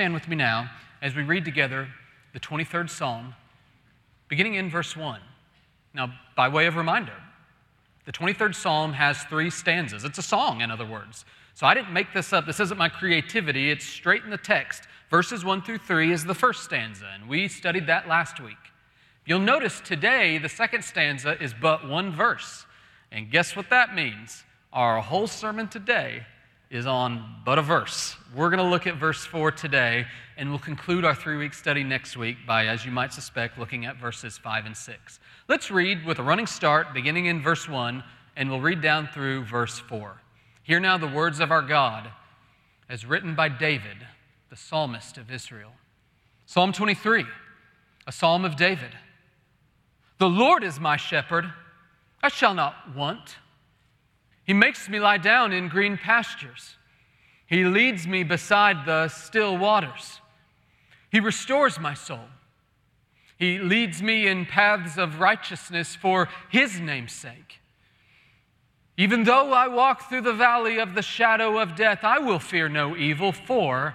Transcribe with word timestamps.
Stand 0.00 0.14
with 0.14 0.28
me 0.28 0.36
now 0.36 0.70
as 1.02 1.14
we 1.14 1.22
read 1.22 1.44
together 1.44 1.86
the 2.32 2.40
23rd 2.40 2.88
Psalm, 2.88 3.34
beginning 4.28 4.54
in 4.54 4.70
verse 4.70 4.96
1. 4.96 5.20
Now, 5.92 6.14
by 6.34 6.48
way 6.48 6.64
of 6.64 6.76
reminder, 6.76 7.12
the 8.06 8.12
23rd 8.12 8.54
Psalm 8.54 8.94
has 8.94 9.22
three 9.24 9.50
stanzas. 9.50 10.06
It's 10.06 10.16
a 10.16 10.22
song, 10.22 10.62
in 10.62 10.70
other 10.70 10.86
words. 10.86 11.26
So 11.52 11.66
I 11.66 11.74
didn't 11.74 11.92
make 11.92 12.14
this 12.14 12.32
up. 12.32 12.46
This 12.46 12.60
isn't 12.60 12.78
my 12.78 12.88
creativity. 12.88 13.70
It's 13.70 13.84
straight 13.84 14.24
in 14.24 14.30
the 14.30 14.38
text. 14.38 14.84
Verses 15.10 15.44
1 15.44 15.60
through 15.60 15.76
3 15.76 16.10
is 16.12 16.24
the 16.24 16.34
first 16.34 16.64
stanza, 16.64 17.04
and 17.14 17.28
we 17.28 17.46
studied 17.46 17.86
that 17.88 18.08
last 18.08 18.40
week. 18.40 18.56
You'll 19.26 19.40
notice 19.40 19.82
today 19.82 20.38
the 20.38 20.48
second 20.48 20.82
stanza 20.82 21.36
is 21.42 21.52
but 21.52 21.86
one 21.86 22.10
verse. 22.10 22.64
And 23.12 23.30
guess 23.30 23.54
what 23.54 23.68
that 23.68 23.94
means? 23.94 24.44
Our 24.72 25.02
whole 25.02 25.26
sermon 25.26 25.68
today 25.68 26.24
is 26.70 26.86
on 26.86 27.24
but 27.44 27.58
a 27.58 27.62
verse. 27.62 28.16
We're 28.34 28.48
going 28.48 28.62
to 28.62 28.70
look 28.70 28.86
at 28.86 28.94
verse 28.94 29.24
4 29.24 29.50
today, 29.50 30.06
and 30.36 30.50
we'll 30.50 30.60
conclude 30.60 31.04
our 31.04 31.14
three 31.14 31.36
week 31.36 31.52
study 31.52 31.82
next 31.82 32.16
week 32.16 32.36
by, 32.46 32.66
as 32.66 32.84
you 32.84 32.92
might 32.92 33.12
suspect, 33.12 33.58
looking 33.58 33.86
at 33.86 33.96
verses 33.96 34.38
5 34.38 34.66
and 34.66 34.76
6. 34.76 35.20
Let's 35.48 35.70
read 35.70 36.06
with 36.06 36.20
a 36.20 36.22
running 36.22 36.46
start, 36.46 36.94
beginning 36.94 37.26
in 37.26 37.42
verse 37.42 37.68
1, 37.68 38.04
and 38.36 38.48
we'll 38.48 38.60
read 38.60 38.80
down 38.80 39.08
through 39.08 39.44
verse 39.44 39.80
4. 39.80 40.20
Hear 40.62 40.78
now 40.78 40.96
the 40.96 41.08
words 41.08 41.40
of 41.40 41.50
our 41.50 41.62
God, 41.62 42.08
as 42.88 43.04
written 43.04 43.34
by 43.34 43.48
David, 43.48 44.06
the 44.48 44.56
psalmist 44.56 45.18
of 45.18 45.32
Israel. 45.32 45.72
Psalm 46.46 46.72
23, 46.72 47.24
a 48.06 48.12
psalm 48.12 48.44
of 48.44 48.54
David. 48.54 48.92
The 50.18 50.28
Lord 50.28 50.62
is 50.62 50.78
my 50.78 50.96
shepherd, 50.96 51.52
I 52.22 52.28
shall 52.28 52.54
not 52.54 52.94
want. 52.94 53.36
He 54.50 54.54
makes 54.54 54.88
me 54.88 54.98
lie 54.98 55.18
down 55.18 55.52
in 55.52 55.68
green 55.68 55.96
pastures. 55.96 56.74
He 57.46 57.62
leads 57.62 58.04
me 58.04 58.24
beside 58.24 58.84
the 58.84 59.06
still 59.06 59.56
waters. 59.56 60.20
He 61.08 61.20
restores 61.20 61.78
my 61.78 61.94
soul. 61.94 62.26
He 63.38 63.60
leads 63.60 64.02
me 64.02 64.26
in 64.26 64.46
paths 64.46 64.98
of 64.98 65.20
righteousness 65.20 65.94
for 65.94 66.28
His 66.48 66.80
name's 66.80 67.12
sake. 67.12 67.60
Even 68.96 69.22
though 69.22 69.52
I 69.52 69.68
walk 69.68 70.08
through 70.08 70.22
the 70.22 70.32
valley 70.32 70.80
of 70.80 70.96
the 70.96 71.02
shadow 71.02 71.60
of 71.60 71.76
death, 71.76 72.02
I 72.02 72.18
will 72.18 72.40
fear 72.40 72.68
no 72.68 72.96
evil, 72.96 73.30
for 73.30 73.94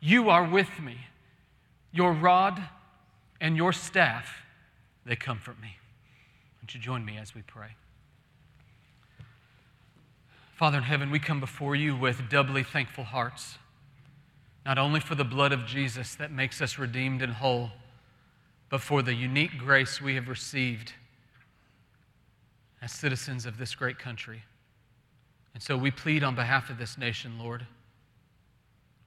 you 0.00 0.30
are 0.30 0.48
with 0.48 0.80
me. 0.80 0.96
Your 1.92 2.14
rod 2.14 2.58
and 3.38 3.54
your 3.54 3.74
staff, 3.74 4.46
they 5.04 5.16
comfort 5.16 5.60
me. 5.60 5.76
Won't 6.62 6.72
you 6.72 6.80
join 6.80 7.04
me 7.04 7.18
as 7.18 7.34
we 7.34 7.42
pray? 7.42 7.76
Father 10.60 10.76
in 10.76 10.84
heaven, 10.84 11.10
we 11.10 11.18
come 11.18 11.40
before 11.40 11.74
you 11.74 11.96
with 11.96 12.28
doubly 12.28 12.62
thankful 12.62 13.04
hearts, 13.04 13.56
not 14.66 14.76
only 14.76 15.00
for 15.00 15.14
the 15.14 15.24
blood 15.24 15.52
of 15.52 15.64
Jesus 15.64 16.14
that 16.16 16.30
makes 16.30 16.60
us 16.60 16.78
redeemed 16.78 17.22
and 17.22 17.32
whole, 17.32 17.70
but 18.68 18.82
for 18.82 19.00
the 19.00 19.14
unique 19.14 19.56
grace 19.56 20.02
we 20.02 20.16
have 20.16 20.28
received 20.28 20.92
as 22.82 22.92
citizens 22.92 23.46
of 23.46 23.56
this 23.56 23.74
great 23.74 23.98
country. 23.98 24.42
And 25.54 25.62
so 25.62 25.78
we 25.78 25.90
plead 25.90 26.22
on 26.22 26.34
behalf 26.34 26.68
of 26.68 26.76
this 26.76 26.98
nation, 26.98 27.38
Lord. 27.38 27.66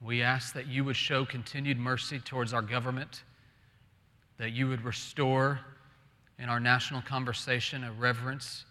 We 0.00 0.22
ask 0.22 0.54
that 0.54 0.66
you 0.66 0.82
would 0.82 0.96
show 0.96 1.24
continued 1.24 1.78
mercy 1.78 2.18
towards 2.18 2.52
our 2.52 2.62
government, 2.62 3.22
that 4.38 4.50
you 4.50 4.66
would 4.66 4.84
restore 4.84 5.60
in 6.36 6.48
our 6.48 6.58
national 6.58 7.02
conversation 7.02 7.84
a 7.84 7.92
reverence 7.92 8.64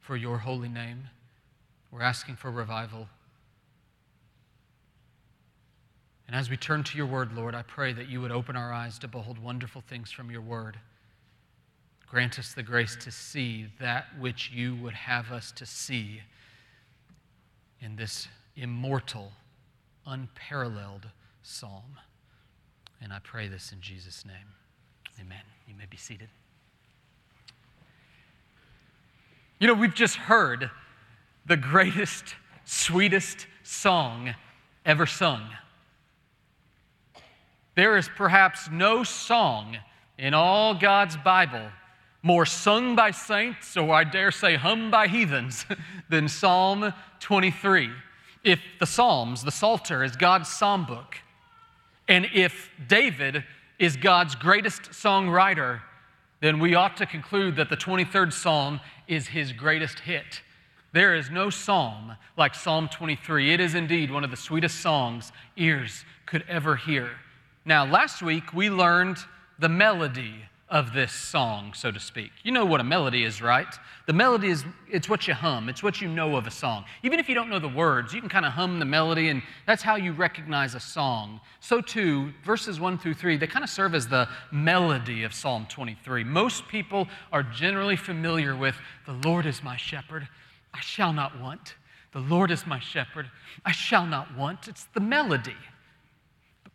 for 0.00 0.16
your 0.16 0.38
holy 0.38 0.70
name. 0.70 1.10
We're 1.90 2.02
asking 2.02 2.36
for 2.36 2.50
revival. 2.50 3.08
And 6.26 6.36
as 6.36 6.48
we 6.48 6.56
turn 6.56 6.84
to 6.84 6.96
your 6.96 7.06
word, 7.06 7.32
Lord, 7.32 7.56
I 7.56 7.62
pray 7.62 7.92
that 7.92 8.08
you 8.08 8.20
would 8.20 8.30
open 8.30 8.54
our 8.54 8.72
eyes 8.72 8.98
to 9.00 9.08
behold 9.08 9.38
wonderful 9.38 9.80
things 9.80 10.12
from 10.12 10.30
your 10.30 10.40
word. 10.40 10.78
Grant 12.08 12.38
us 12.38 12.54
the 12.54 12.62
grace 12.62 12.96
to 13.00 13.10
see 13.10 13.66
that 13.80 14.06
which 14.18 14.50
you 14.52 14.76
would 14.76 14.94
have 14.94 15.32
us 15.32 15.50
to 15.52 15.66
see 15.66 16.20
in 17.80 17.96
this 17.96 18.28
immortal, 18.56 19.32
unparalleled 20.06 21.06
psalm. 21.42 21.98
And 23.02 23.12
I 23.12 23.18
pray 23.20 23.48
this 23.48 23.72
in 23.72 23.80
Jesus' 23.80 24.24
name. 24.24 24.36
Amen. 25.20 25.42
You 25.66 25.74
may 25.74 25.86
be 25.90 25.96
seated. 25.96 26.28
You 29.58 29.66
know, 29.66 29.74
we've 29.74 29.94
just 29.94 30.16
heard 30.16 30.70
the 31.46 31.56
greatest, 31.56 32.34
sweetest 32.64 33.46
song 33.62 34.34
ever 34.84 35.06
sung. 35.06 35.42
There 37.74 37.96
is 37.96 38.08
perhaps 38.16 38.68
no 38.70 39.04
song 39.04 39.78
in 40.18 40.34
all 40.34 40.74
God's 40.74 41.16
Bible 41.16 41.70
more 42.22 42.44
sung 42.44 42.94
by 42.94 43.10
saints, 43.10 43.76
or 43.76 43.94
I 43.94 44.04
dare 44.04 44.30
say 44.30 44.56
hummed 44.56 44.90
by 44.90 45.06
heathens, 45.06 45.64
than 46.10 46.28
Psalm 46.28 46.92
23. 47.20 47.90
If 48.44 48.60
the 48.78 48.86
Psalms, 48.86 49.42
the 49.42 49.50
Psalter, 49.50 50.04
is 50.04 50.16
God's 50.16 50.48
psalm 50.48 50.84
book, 50.84 51.16
and 52.08 52.26
if 52.34 52.70
David 52.88 53.44
is 53.78 53.96
God's 53.96 54.34
greatest 54.34 54.82
songwriter, 54.90 55.80
then 56.40 56.58
we 56.58 56.74
ought 56.74 56.96
to 56.98 57.06
conclude 57.06 57.56
that 57.56 57.70
the 57.70 57.76
23rd 57.76 58.32
Psalm 58.32 58.80
is 59.06 59.28
his 59.28 59.52
greatest 59.52 60.00
hit. 60.00 60.42
There 60.92 61.14
is 61.14 61.30
no 61.30 61.50
psalm 61.50 62.16
like 62.36 62.54
Psalm 62.54 62.88
23. 62.88 63.52
It 63.52 63.60
is 63.60 63.74
indeed 63.74 64.10
one 64.10 64.24
of 64.24 64.30
the 64.30 64.36
sweetest 64.36 64.80
songs 64.80 65.30
ears 65.56 66.04
could 66.26 66.44
ever 66.48 66.74
hear. 66.74 67.10
Now, 67.64 67.84
last 67.84 68.22
week 68.22 68.52
we 68.52 68.70
learned 68.70 69.18
the 69.58 69.68
melody 69.68 70.34
of 70.70 70.92
this 70.92 71.12
song, 71.12 71.72
so 71.74 71.90
to 71.90 71.98
speak. 71.98 72.30
You 72.44 72.52
know 72.52 72.64
what 72.64 72.80
a 72.80 72.84
melody 72.84 73.24
is, 73.24 73.42
right? 73.42 73.66
The 74.06 74.12
melody 74.12 74.48
is 74.48 74.64
it's 74.90 75.08
what 75.08 75.26
you 75.26 75.34
hum, 75.34 75.68
it's 75.68 75.82
what 75.82 76.00
you 76.00 76.08
know 76.08 76.36
of 76.36 76.46
a 76.46 76.50
song. 76.50 76.84
Even 77.02 77.18
if 77.18 77.28
you 77.28 77.34
don't 77.34 77.50
know 77.50 77.58
the 77.58 77.68
words, 77.68 78.14
you 78.14 78.20
can 78.20 78.28
kind 78.28 78.46
of 78.46 78.52
hum 78.52 78.78
the 78.78 78.84
melody 78.84 79.28
and 79.28 79.42
that's 79.66 79.82
how 79.82 79.96
you 79.96 80.12
recognize 80.12 80.76
a 80.76 80.80
song. 80.80 81.40
So 81.58 81.80
too, 81.80 82.32
verses 82.44 82.78
1 82.80 82.98
through 82.98 83.14
3, 83.14 83.36
they 83.36 83.48
kind 83.48 83.64
of 83.64 83.70
serve 83.70 83.94
as 83.94 84.06
the 84.06 84.28
melody 84.52 85.24
of 85.24 85.34
Psalm 85.34 85.66
23. 85.68 86.22
Most 86.22 86.68
people 86.68 87.08
are 87.32 87.42
generally 87.42 87.96
familiar 87.96 88.56
with 88.56 88.76
the 89.06 89.12
Lord 89.24 89.46
is 89.46 89.64
my 89.64 89.76
shepherd, 89.76 90.28
I 90.74 90.80
shall 90.80 91.12
not 91.12 91.40
want. 91.40 91.74
The 92.12 92.20
Lord 92.20 92.50
is 92.50 92.66
my 92.66 92.78
shepherd. 92.78 93.30
I 93.64 93.72
shall 93.72 94.06
not 94.06 94.36
want. 94.36 94.68
It's 94.68 94.84
the 94.94 95.00
melody. 95.00 95.56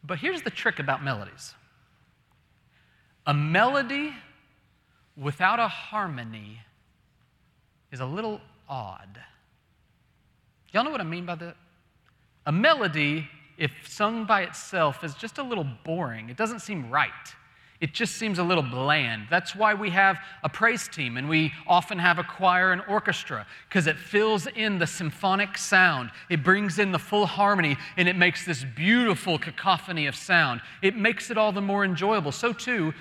But 0.03 0.19
here's 0.19 0.41
the 0.41 0.50
trick 0.50 0.79
about 0.79 1.03
melodies 1.03 1.53
a 3.28 3.33
melody 3.33 4.13
without 5.17 5.59
a 5.59 5.67
harmony 5.67 6.59
is 7.91 8.00
a 8.00 8.06
little 8.06 8.39
odd. 8.69 9.19
Y'all 10.72 10.83
know 10.83 10.91
what 10.91 11.01
I 11.01 11.06
mean 11.06 11.25
by 11.25 11.35
that? 11.35 11.56
A 12.45 12.51
melody, 12.51 13.27
if 13.57 13.72
sung 13.88 14.25
by 14.25 14.44
itself, 14.44 15.03
is 15.03 15.16
just 15.16 15.38
a 15.38 15.44
little 15.44 15.66
boring. 15.83 16.29
It 16.29 16.38
doesn't 16.38 16.59
seem 16.59 16.91
right 16.91 17.12
it 17.85 17.94
just 17.94 18.16
seems 18.16 18.40
a 18.40 18.44
little 18.44 18.63
bland. 18.63 19.28
That's 19.29 19.56
why 19.56 19.75
we 19.75 19.91
have 19.91 20.18
a 20.41 20.50
praise 20.50 20.88
team 20.88 21.18
and 21.18 21.29
we 21.29 21.53
often 21.68 22.00
have 22.00 22.18
a 22.18 22.23
choir 22.23 22.72
and 22.72 22.81
orchestra 22.90 23.46
because 23.69 23.85
it 23.85 23.96
fills 23.96 24.47
in 24.47 24.79
the 24.79 24.88
symphonic 24.88 25.56
sound. 25.56 26.09
It 26.28 26.44
brings 26.44 26.79
in 26.79 26.91
the 26.91 26.97
full 26.97 27.28
harmony 27.28 27.78
and 27.95 28.09
it 28.09 28.16
makes 28.16 28.44
this 28.44 28.66
beautiful 28.75 29.38
cacophony 29.38 30.07
of 30.07 30.16
sound. 30.16 30.62
It 30.81 30.97
makes 30.97 31.29
it 31.29 31.38
all 31.38 31.51
the 31.51 31.62
more 31.62 31.85
enjoyable. 31.85 32.31
So, 32.31 32.53
too, 32.53 32.91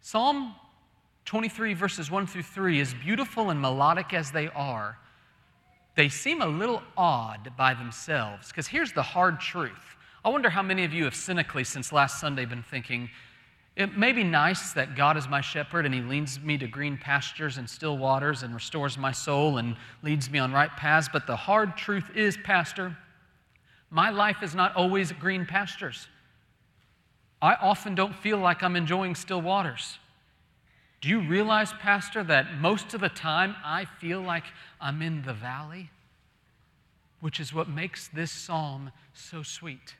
Psalm 0.00 0.56
23, 1.24 1.72
verses 1.74 2.10
1 2.10 2.26
through 2.26 2.42
3, 2.42 2.80
as 2.80 2.94
beautiful 2.94 3.50
and 3.50 3.62
melodic 3.62 4.12
as 4.12 4.32
they 4.32 4.48
are, 4.48 4.98
they 5.94 6.08
seem 6.08 6.42
a 6.42 6.48
little 6.48 6.82
odd 6.96 7.52
by 7.56 7.74
themselves 7.74 8.48
because 8.48 8.66
here's 8.66 8.92
the 8.92 9.02
hard 9.04 9.38
truth 9.38 9.90
I 10.24 10.28
wonder 10.28 10.50
how 10.50 10.62
many 10.62 10.84
of 10.84 10.92
you 10.92 11.04
have 11.04 11.14
cynically, 11.14 11.64
since 11.64 11.92
last 11.92 12.20
Sunday, 12.20 12.44
been 12.44 12.62
thinking, 12.62 13.08
it 13.80 13.96
may 13.96 14.12
be 14.12 14.22
nice 14.22 14.74
that 14.74 14.94
God 14.94 15.16
is 15.16 15.26
my 15.26 15.40
shepherd 15.40 15.86
and 15.86 15.94
he 15.94 16.02
leads 16.02 16.38
me 16.38 16.58
to 16.58 16.66
green 16.66 16.98
pastures 16.98 17.56
and 17.56 17.68
still 17.68 17.96
waters 17.96 18.42
and 18.42 18.54
restores 18.54 18.98
my 18.98 19.10
soul 19.10 19.56
and 19.56 19.74
leads 20.02 20.28
me 20.30 20.38
on 20.38 20.52
right 20.52 20.70
paths, 20.76 21.08
but 21.10 21.26
the 21.26 21.34
hard 21.34 21.78
truth 21.78 22.04
is, 22.14 22.36
Pastor, 22.44 22.94
my 23.88 24.10
life 24.10 24.42
is 24.42 24.54
not 24.54 24.76
always 24.76 25.12
green 25.12 25.46
pastures. 25.46 26.08
I 27.40 27.54
often 27.54 27.94
don't 27.94 28.14
feel 28.14 28.36
like 28.36 28.62
I'm 28.62 28.76
enjoying 28.76 29.14
still 29.14 29.40
waters. 29.40 29.98
Do 31.00 31.08
you 31.08 31.20
realize, 31.20 31.72
Pastor, 31.72 32.22
that 32.24 32.58
most 32.58 32.92
of 32.92 33.00
the 33.00 33.08
time 33.08 33.56
I 33.64 33.86
feel 33.86 34.20
like 34.20 34.44
I'm 34.78 35.00
in 35.00 35.22
the 35.22 35.32
valley? 35.32 35.88
Which 37.20 37.40
is 37.40 37.54
what 37.54 37.66
makes 37.66 38.08
this 38.08 38.30
psalm 38.30 38.92
so 39.14 39.42
sweet 39.42 39.94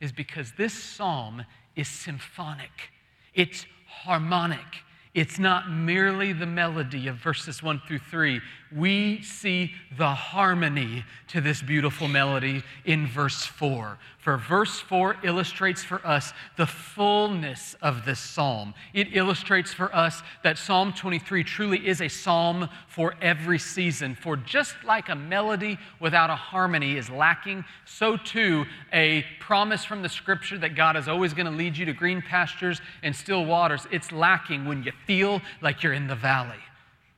is 0.00 0.12
because 0.12 0.52
this 0.56 0.74
psalm 0.74 1.44
is 1.76 1.88
symphonic, 1.88 2.90
it's 3.34 3.66
harmonic, 3.86 4.83
It's 5.14 5.38
not 5.38 5.70
merely 5.70 6.32
the 6.32 6.46
melody 6.46 7.06
of 7.06 7.16
verses 7.16 7.62
one 7.62 7.80
through 7.86 8.00
three. 8.00 8.40
We 8.76 9.22
see 9.22 9.72
the 9.96 10.08
harmony 10.08 11.04
to 11.28 11.40
this 11.40 11.62
beautiful 11.62 12.08
melody 12.08 12.64
in 12.84 13.06
verse 13.06 13.44
four. 13.44 13.98
For 14.18 14.36
verse 14.38 14.80
four 14.80 15.16
illustrates 15.22 15.84
for 15.84 16.04
us 16.04 16.32
the 16.56 16.66
fullness 16.66 17.76
of 17.82 18.04
this 18.04 18.18
psalm. 18.18 18.74
It 18.92 19.14
illustrates 19.14 19.72
for 19.72 19.94
us 19.94 20.22
that 20.42 20.58
Psalm 20.58 20.92
23 20.92 21.44
truly 21.44 21.86
is 21.86 22.00
a 22.00 22.08
psalm 22.08 22.68
for 22.88 23.14
every 23.20 23.58
season. 23.58 24.16
For 24.16 24.36
just 24.36 24.74
like 24.82 25.10
a 25.10 25.14
melody 25.14 25.78
without 26.00 26.30
a 26.30 26.36
harmony 26.36 26.96
is 26.96 27.10
lacking, 27.10 27.64
so 27.84 28.16
too 28.16 28.64
a 28.92 29.24
promise 29.40 29.84
from 29.84 30.02
the 30.02 30.08
scripture 30.08 30.58
that 30.58 30.74
God 30.74 30.96
is 30.96 31.06
always 31.06 31.34
going 31.34 31.46
to 31.46 31.52
lead 31.52 31.76
you 31.76 31.84
to 31.84 31.92
green 31.92 32.22
pastures 32.22 32.80
and 33.02 33.14
still 33.14 33.44
waters, 33.44 33.86
it's 33.92 34.10
lacking 34.10 34.64
when 34.64 34.82
you 34.82 34.92
feel 35.06 35.42
like 35.60 35.82
you're 35.82 35.92
in 35.92 36.06
the 36.06 36.14
valley. 36.14 36.60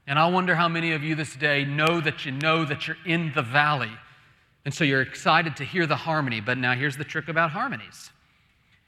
And 0.07 0.19
I 0.19 0.29
wonder 0.29 0.55
how 0.55 0.69
many 0.69 0.93
of 0.93 1.03
you 1.03 1.15
this 1.15 1.35
day 1.35 1.65
know 1.65 2.01
that 2.01 2.25
you 2.25 2.33
know 2.33 2.65
that 2.65 2.87
you're 2.87 2.99
in 3.05 3.33
the 3.35 3.43
valley. 3.43 3.91
And 4.65 4.73
so 4.73 4.85
you're 4.85 5.03
excited 5.03 5.57
to 5.57 5.65
hear 5.65 5.87
the 5.87 5.97
harmony. 5.97 6.41
But 6.41 6.59
now 6.59 6.75
here's 6.75 6.97
the 6.97 7.05
trick 7.05 7.29
about 7.29 7.51
harmonies 7.51 8.11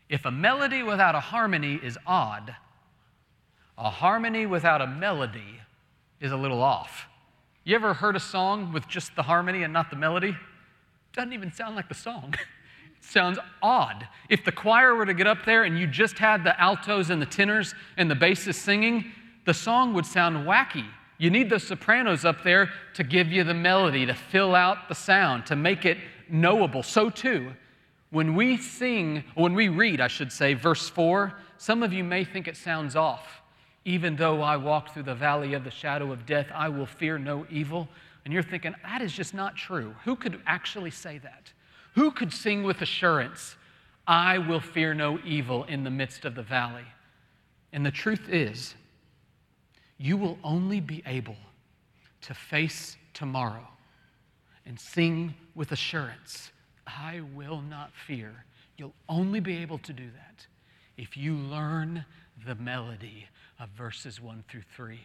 if 0.09 0.25
a 0.25 0.31
melody 0.31 0.83
without 0.83 1.15
a 1.15 1.21
harmony 1.21 1.79
is 1.83 1.99
odd, 2.07 2.57
a 3.77 3.91
harmony 3.91 4.47
without 4.47 4.81
a 4.81 4.87
melody 4.87 5.61
is 6.19 6.33
a 6.33 6.37
little 6.37 6.63
off. 6.63 7.07
You 7.65 7.75
ever 7.75 7.93
heard 7.93 8.17
a 8.17 8.21
song 8.21 8.73
with 8.73 8.89
just 8.89 9.15
the 9.15 9.23
harmony 9.23 9.63
and 9.63 9.73
not 9.73 9.91
the 9.91 9.97
melody? 9.97 10.35
Doesn't 11.13 11.35
even 11.35 11.53
sound 11.53 11.77
like 11.77 11.89
the 11.89 11.95
song. 11.95 12.35
Sounds 13.09 13.39
odd. 13.63 14.07
If 14.29 14.45
the 14.45 14.53
choir 14.53 14.95
were 14.95 15.07
to 15.07 15.15
get 15.15 15.27
up 15.27 15.47
there 15.47 15.65
and 15.65 15.79
you 15.79 15.87
just 15.87 16.19
had 16.19 16.45
the 16.45 16.61
altos 16.61 17.09
and 17.09 17.23
the 17.23 17.27
tenors 17.27 17.75
and 17.97 18.11
the 18.11 18.15
basses 18.15 18.59
singing, 18.59 19.13
the 19.47 19.55
song 19.55 19.95
would 19.95 20.05
sound 20.05 20.47
wacky. 20.47 20.85
You 21.17 21.31
need 21.31 21.49
the 21.49 21.59
sopranos 21.59 22.27
up 22.27 22.45
there 22.45 22.71
to 22.95 23.03
give 23.03 23.33
you 23.33 23.45
the 23.45 23.55
melody, 23.55 24.05
to 24.05 24.13
fill 24.13 24.55
out 24.55 24.91
the 24.91 24.95
sound, 24.95 25.47
to 25.47 25.57
make 25.57 25.87
it 25.87 25.97
knowable. 26.29 26.83
So, 26.83 27.09
too, 27.09 27.55
when 28.11 28.35
we 28.35 28.59
sing, 28.59 29.25
when 29.35 29.55
we 29.55 29.71
read, 29.71 30.03
I 30.03 30.09
should 30.09 30.31
say, 30.31 30.53
verse 30.53 30.91
4, 30.91 31.33
some 31.57 31.83
of 31.83 31.95
you 31.95 32.05
may 32.05 32.25
think 32.25 32.47
it 32.47 32.59
sounds 32.59 32.95
off. 32.95 33.41
Even 33.87 34.17
though 34.17 34.43
I 34.43 34.59
walk 34.59 34.93
through 34.93 35.05
the 35.05 35.15
valley 35.15 35.55
of 35.55 35.65
the 35.65 35.71
shadow 35.71 36.13
of 36.13 36.27
death, 36.27 36.49
I 36.55 36.69
will 36.69 36.85
fear 36.85 37.19
no 37.19 37.47
evil. 37.49 37.89
And 38.27 38.35
you're 38.35 38.43
thinking, 38.43 38.75
that 38.83 39.01
is 39.01 39.15
just 39.15 39.33
not 39.33 39.57
true. 39.57 39.95
Who 40.05 40.15
could 40.15 40.43
actually 40.47 40.91
say 40.91 41.17
that? 41.19 41.53
Who 41.99 42.13
could 42.13 42.33
sing 42.33 42.63
with 42.63 42.81
assurance, 42.81 43.57
I 44.07 44.39
will 44.39 44.61
fear 44.61 44.95
no 44.95 45.19
evil 45.25 45.65
in 45.65 45.83
the 45.83 45.91
midst 45.91 46.25
of 46.25 46.37
the 46.37 46.45
valley? 46.45 46.85
And 47.73 47.85
the 47.85 47.91
truth 47.91 48.29
is, 48.29 48.77
you 49.97 50.17
will 50.17 50.39
only 50.45 50.79
be 50.79 51.03
able 51.07 51.35
to 52.21 52.35
face 52.35 52.97
tomorrow 53.15 53.67
and 54.65 54.79
sing 54.79 55.35
with 55.57 55.73
assurance, 55.73 56.53
I 56.87 57.23
will 57.35 57.63
not 57.63 57.91
fear. 58.07 58.45
You'll 58.77 58.95
only 59.09 59.41
be 59.41 59.57
able 59.57 59.79
to 59.79 59.93
do 59.93 60.09
that 60.15 60.47
if 60.97 61.17
you 61.17 61.35
learn 61.35 62.05
the 62.47 62.55
melody 62.55 63.27
of 63.59 63.71
verses 63.71 64.21
1 64.21 64.45
through 64.49 64.63
3 64.77 65.01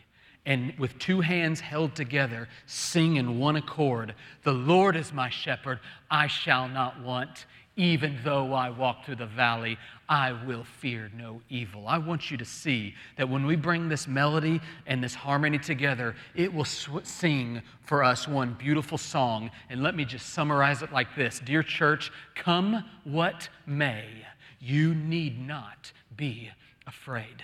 and 0.45 0.77
with 0.77 0.97
two 0.99 1.21
hands 1.21 1.59
held 1.61 1.95
together, 1.95 2.49
sing 2.65 3.15
in 3.15 3.39
one 3.39 3.55
accord 3.55 4.13
The 4.43 4.53
Lord 4.53 4.95
is 4.95 5.13
my 5.13 5.29
shepherd, 5.29 5.79
I 6.11 6.27
shall 6.27 6.67
not 6.67 7.01
want. 7.01 7.45
Even 7.75 8.19
though 8.23 8.53
I 8.53 8.69
walk 8.69 9.03
through 9.03 9.15
the 9.15 9.25
valley, 9.25 9.79
I 10.07 10.31
will 10.45 10.63
fear 10.63 11.09
no 11.17 11.41
evil. 11.49 11.87
I 11.87 11.97
want 11.97 12.29
you 12.29 12.37
to 12.37 12.45
see 12.45 12.93
that 13.17 13.27
when 13.27 13.47
we 13.47 13.55
bring 13.55 13.89
this 13.89 14.07
melody 14.07 14.61
and 14.85 15.03
this 15.03 15.15
harmony 15.15 15.57
together, 15.57 16.15
it 16.35 16.53
will 16.53 16.65
sw- 16.65 17.01
sing 17.01 17.63
for 17.81 18.03
us 18.03 18.27
one 18.27 18.53
beautiful 18.53 18.99
song. 18.99 19.49
And 19.71 19.81
let 19.81 19.95
me 19.95 20.05
just 20.05 20.33
summarize 20.33 20.83
it 20.83 20.91
like 20.91 21.15
this 21.15 21.39
Dear 21.39 21.63
church, 21.63 22.11
come 22.35 22.83
what 23.05 23.49
may, 23.65 24.05
you 24.59 24.93
need 24.93 25.39
not 25.39 25.91
be 26.15 26.51
afraid. 26.85 27.43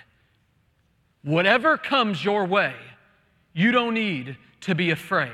Whatever 1.23 1.77
comes 1.77 2.23
your 2.23 2.45
way, 2.45 2.75
you 3.53 3.71
don't 3.71 3.93
need 3.93 4.37
to 4.61 4.75
be 4.75 4.91
afraid. 4.91 5.31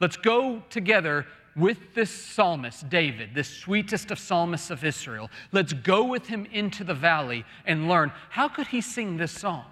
Let's 0.00 0.16
go 0.16 0.62
together 0.70 1.26
with 1.56 1.94
this 1.94 2.10
psalmist, 2.10 2.88
David, 2.88 3.34
the 3.34 3.44
sweetest 3.44 4.10
of 4.10 4.18
psalmists 4.18 4.70
of 4.70 4.84
Israel. 4.84 5.30
Let's 5.52 5.72
go 5.72 6.04
with 6.04 6.26
him 6.26 6.46
into 6.52 6.84
the 6.84 6.94
valley 6.94 7.44
and 7.66 7.88
learn 7.88 8.12
how 8.28 8.48
could 8.48 8.68
he 8.68 8.80
sing 8.80 9.16
this 9.16 9.32
song? 9.32 9.64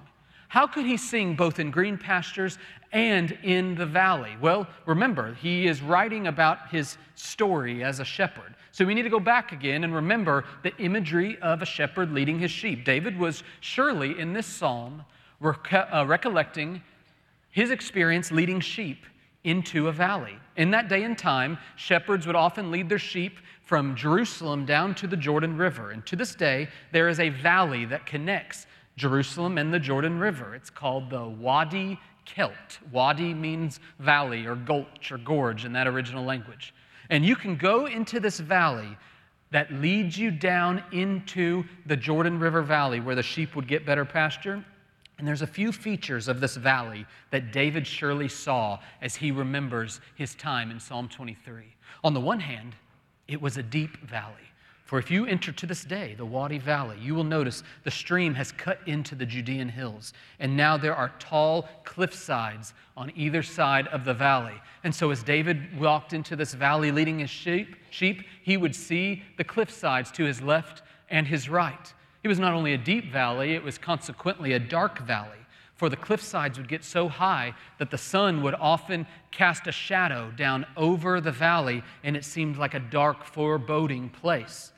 How 0.48 0.66
could 0.66 0.86
he 0.86 0.96
sing 0.96 1.34
both 1.34 1.58
in 1.58 1.70
green 1.70 1.98
pastures 1.98 2.58
and 2.92 3.32
in 3.42 3.74
the 3.74 3.86
valley? 3.86 4.36
Well, 4.40 4.66
remember, 4.86 5.34
he 5.34 5.66
is 5.66 5.82
writing 5.82 6.26
about 6.26 6.70
his 6.70 6.96
story 7.14 7.84
as 7.84 8.00
a 8.00 8.04
shepherd. 8.04 8.54
So 8.72 8.84
we 8.84 8.94
need 8.94 9.02
to 9.02 9.10
go 9.10 9.20
back 9.20 9.52
again 9.52 9.84
and 9.84 9.94
remember 9.94 10.44
the 10.62 10.74
imagery 10.78 11.38
of 11.40 11.62
a 11.62 11.66
shepherd 11.66 12.12
leading 12.12 12.38
his 12.38 12.50
sheep. 12.50 12.84
David 12.84 13.18
was 13.18 13.42
surely 13.60 14.18
in 14.18 14.32
this 14.32 14.46
psalm 14.46 15.04
uh, 15.42 16.04
recollecting 16.06 16.82
his 17.50 17.70
experience 17.70 18.30
leading 18.30 18.60
sheep 18.60 19.04
into 19.44 19.88
a 19.88 19.92
valley. 19.92 20.36
In 20.56 20.70
that 20.72 20.88
day 20.88 21.04
and 21.04 21.16
time, 21.16 21.58
shepherds 21.76 22.26
would 22.26 22.36
often 22.36 22.70
lead 22.70 22.88
their 22.88 22.98
sheep 22.98 23.38
from 23.62 23.94
Jerusalem 23.94 24.64
down 24.64 24.94
to 24.96 25.06
the 25.06 25.16
Jordan 25.16 25.56
River. 25.56 25.90
And 25.90 26.04
to 26.06 26.16
this 26.16 26.34
day, 26.34 26.68
there 26.92 27.08
is 27.08 27.20
a 27.20 27.28
valley 27.28 27.84
that 27.86 28.06
connects 28.06 28.66
Jerusalem 28.96 29.58
and 29.58 29.72
the 29.72 29.78
Jordan 29.78 30.18
River. 30.18 30.54
It's 30.54 30.70
called 30.70 31.10
the 31.10 31.26
Wadi 31.26 31.98
Kelt. 32.24 32.78
Wadi 32.92 33.32
means 33.32 33.80
valley 33.98 34.46
or 34.46 34.56
gulch 34.56 35.12
or 35.12 35.18
gorge 35.18 35.64
in 35.64 35.72
that 35.72 35.86
original 35.86 36.24
language. 36.24 36.74
And 37.08 37.24
you 37.24 37.36
can 37.36 37.56
go 37.56 37.86
into 37.86 38.20
this 38.20 38.40
valley 38.40 38.98
that 39.50 39.72
leads 39.72 40.18
you 40.18 40.30
down 40.30 40.82
into 40.92 41.64
the 41.86 41.96
Jordan 41.96 42.38
River 42.38 42.60
Valley 42.60 43.00
where 43.00 43.14
the 43.14 43.22
sheep 43.22 43.56
would 43.56 43.66
get 43.66 43.86
better 43.86 44.04
pasture 44.04 44.62
and 45.18 45.26
there's 45.26 45.42
a 45.42 45.46
few 45.46 45.72
features 45.72 46.28
of 46.28 46.40
this 46.40 46.56
valley 46.56 47.04
that 47.30 47.52
David 47.52 47.86
surely 47.86 48.28
saw 48.28 48.78
as 49.02 49.16
he 49.16 49.30
remembers 49.32 50.00
his 50.14 50.34
time 50.36 50.70
in 50.70 50.78
Psalm 50.78 51.08
23. 51.08 51.64
On 52.04 52.14
the 52.14 52.20
one 52.20 52.40
hand, 52.40 52.74
it 53.26 53.42
was 53.42 53.56
a 53.56 53.62
deep 53.62 53.98
valley. 54.08 54.34
For 54.84 54.98
if 54.98 55.10
you 55.10 55.26
enter 55.26 55.52
to 55.52 55.66
this 55.66 55.84
day 55.84 56.14
the 56.16 56.24
Wadi 56.24 56.56
Valley, 56.56 56.96
you 56.98 57.14
will 57.14 57.24
notice 57.24 57.62
the 57.84 57.90
stream 57.90 58.32
has 58.34 58.52
cut 58.52 58.80
into 58.86 59.14
the 59.14 59.26
Judean 59.26 59.68
hills, 59.68 60.14
and 60.38 60.56
now 60.56 60.78
there 60.78 60.94
are 60.94 61.12
tall 61.18 61.68
cliff 61.84 62.14
sides 62.14 62.72
on 62.96 63.12
either 63.14 63.42
side 63.42 63.86
of 63.88 64.06
the 64.06 64.14
valley. 64.14 64.54
And 64.84 64.94
so, 64.94 65.10
as 65.10 65.22
David 65.22 65.78
walked 65.78 66.14
into 66.14 66.36
this 66.36 66.54
valley 66.54 66.90
leading 66.90 67.18
his 67.18 67.28
sheep, 67.28 67.76
sheep 67.90 68.24
he 68.42 68.56
would 68.56 68.74
see 68.74 69.24
the 69.36 69.44
cliff 69.44 69.70
sides 69.70 70.10
to 70.12 70.24
his 70.24 70.40
left 70.40 70.80
and 71.10 71.26
his 71.26 71.50
right. 71.50 71.92
It 72.28 72.36
was 72.36 72.38
not 72.38 72.52
only 72.52 72.74
a 72.74 72.76
deep 72.76 73.10
valley, 73.10 73.54
it 73.54 73.62
was 73.62 73.78
consequently 73.78 74.52
a 74.52 74.58
dark 74.58 74.98
valley, 74.98 75.46
for 75.76 75.88
the 75.88 75.96
cliff 75.96 76.22
sides 76.22 76.58
would 76.58 76.68
get 76.68 76.84
so 76.84 77.08
high 77.08 77.54
that 77.78 77.90
the 77.90 77.96
sun 77.96 78.42
would 78.42 78.54
often 78.56 79.06
cast 79.30 79.66
a 79.66 79.72
shadow 79.72 80.30
down 80.36 80.66
over 80.76 81.22
the 81.22 81.32
valley, 81.32 81.82
and 82.04 82.14
it 82.14 82.26
seemed 82.26 82.58
like 82.58 82.74
a 82.74 82.80
dark, 82.80 83.24
foreboding 83.24 84.10
place. 84.10 84.72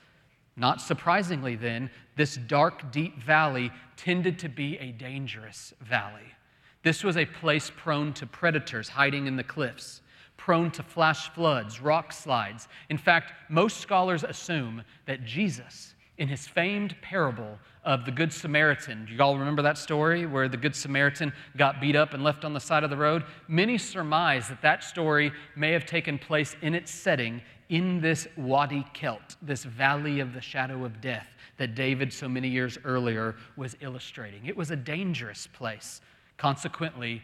Not 0.54 0.80
surprisingly, 0.80 1.56
then, 1.56 1.90
this 2.14 2.36
dark, 2.36 2.92
deep 2.92 3.20
valley 3.20 3.72
tended 3.96 4.38
to 4.38 4.48
be 4.48 4.78
a 4.78 4.92
dangerous 4.92 5.74
valley. 5.80 6.36
This 6.84 7.02
was 7.02 7.16
a 7.16 7.26
place 7.26 7.68
prone 7.76 8.12
to 8.12 8.26
predators 8.26 8.90
hiding 8.90 9.26
in 9.26 9.34
the 9.34 9.42
cliffs, 9.42 10.02
prone 10.36 10.70
to 10.70 10.84
flash 10.84 11.28
floods, 11.30 11.80
rock 11.80 12.12
slides. 12.12 12.68
In 12.90 12.96
fact, 12.96 13.32
most 13.50 13.78
scholars 13.78 14.22
assume 14.22 14.84
that 15.06 15.24
Jesus 15.24 15.96
in 16.20 16.28
his 16.28 16.46
famed 16.46 16.94
parable 17.00 17.58
of 17.82 18.04
the 18.04 18.12
Good 18.12 18.30
Samaritan. 18.30 19.06
Do 19.06 19.14
you 19.14 19.22
all 19.22 19.38
remember 19.38 19.62
that 19.62 19.78
story 19.78 20.26
where 20.26 20.50
the 20.50 20.56
Good 20.58 20.76
Samaritan 20.76 21.32
got 21.56 21.80
beat 21.80 21.96
up 21.96 22.12
and 22.12 22.22
left 22.22 22.44
on 22.44 22.52
the 22.52 22.60
side 22.60 22.84
of 22.84 22.90
the 22.90 22.96
road? 22.96 23.24
Many 23.48 23.78
surmise 23.78 24.46
that 24.48 24.60
that 24.60 24.84
story 24.84 25.32
may 25.56 25.72
have 25.72 25.86
taken 25.86 26.18
place 26.18 26.54
in 26.60 26.74
its 26.74 26.90
setting 26.90 27.40
in 27.70 28.02
this 28.02 28.28
Wadi 28.36 28.84
Kelt, 28.92 29.36
this 29.40 29.64
valley 29.64 30.20
of 30.20 30.34
the 30.34 30.42
shadow 30.42 30.84
of 30.84 31.00
death 31.00 31.28
that 31.56 31.74
David 31.74 32.12
so 32.12 32.28
many 32.28 32.48
years 32.48 32.76
earlier 32.84 33.36
was 33.56 33.74
illustrating. 33.80 34.44
It 34.44 34.56
was 34.56 34.70
a 34.70 34.76
dangerous 34.76 35.46
place. 35.46 36.02
Consequently, 36.36 37.22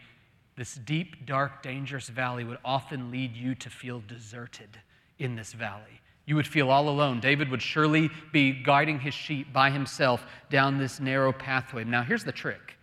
this 0.57 0.75
deep, 0.75 1.26
dark, 1.26 1.62
dangerous 1.62 2.09
valley 2.09 2.45
would 2.45 2.59
often 2.65 3.11
lead 3.11 3.37
you 3.37 3.55
to 3.57 3.69
feel 3.69 4.03
deserted 4.09 4.79
in 5.19 5.37
this 5.37 5.53
valley. 5.53 6.00
You 6.26 6.35
would 6.35 6.47
feel 6.47 6.71
all 6.71 6.88
alone. 6.88 7.21
David 7.21 7.49
would 7.50 7.62
surely 7.62 8.11
be 8.33 8.52
guiding 8.52 8.99
his 8.99 9.14
sheep 9.14 9.52
by 9.52 9.71
himself 9.71 10.26
down 10.50 10.76
this 10.76 11.00
narrow 11.00 11.33
pathway. 11.33 11.85
Now, 11.85 12.02
here's 12.02 12.25
the 12.25 12.33
trick 12.33 12.76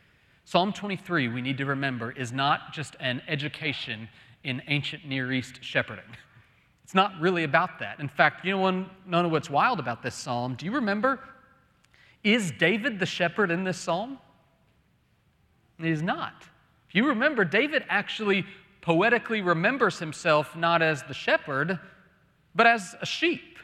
Psalm 0.45 0.73
23, 0.73 1.29
we 1.29 1.41
need 1.41 1.57
to 1.57 1.65
remember, 1.65 2.11
is 2.11 2.31
not 2.31 2.73
just 2.73 2.95
an 2.99 3.21
education 3.27 4.09
in 4.43 4.61
ancient 4.67 5.05
Near 5.05 5.31
East 5.31 5.63
shepherding. 5.63 6.03
It's 6.83 6.93
not 6.93 7.13
really 7.19 7.43
about 7.45 7.79
that. 7.79 7.99
In 7.99 8.09
fact, 8.09 8.45
you 8.45 8.51
know, 8.51 8.57
one, 8.59 9.31
what's 9.31 9.49
wild 9.49 9.79
about 9.79 10.03
this 10.03 10.15
psalm. 10.15 10.55
Do 10.55 10.65
you 10.65 10.73
remember? 10.73 11.19
Is 12.23 12.51
David 12.51 12.99
the 12.99 13.05
shepherd 13.05 13.51
in 13.51 13.63
this 13.63 13.77
psalm? 13.77 14.19
Is 15.79 16.01
not. 16.01 16.43
If 16.87 16.95
you 16.95 17.07
remember, 17.07 17.43
David 17.45 17.83
actually 17.89 18.45
poetically 18.81 19.41
remembers 19.41 19.97
himself 19.97 20.55
not 20.55 20.81
as 20.81 21.03
the 21.03 21.13
shepherd, 21.13 21.79
but 22.55 22.67
as 22.67 22.95
a 23.01 23.05
sheep, 23.05 23.57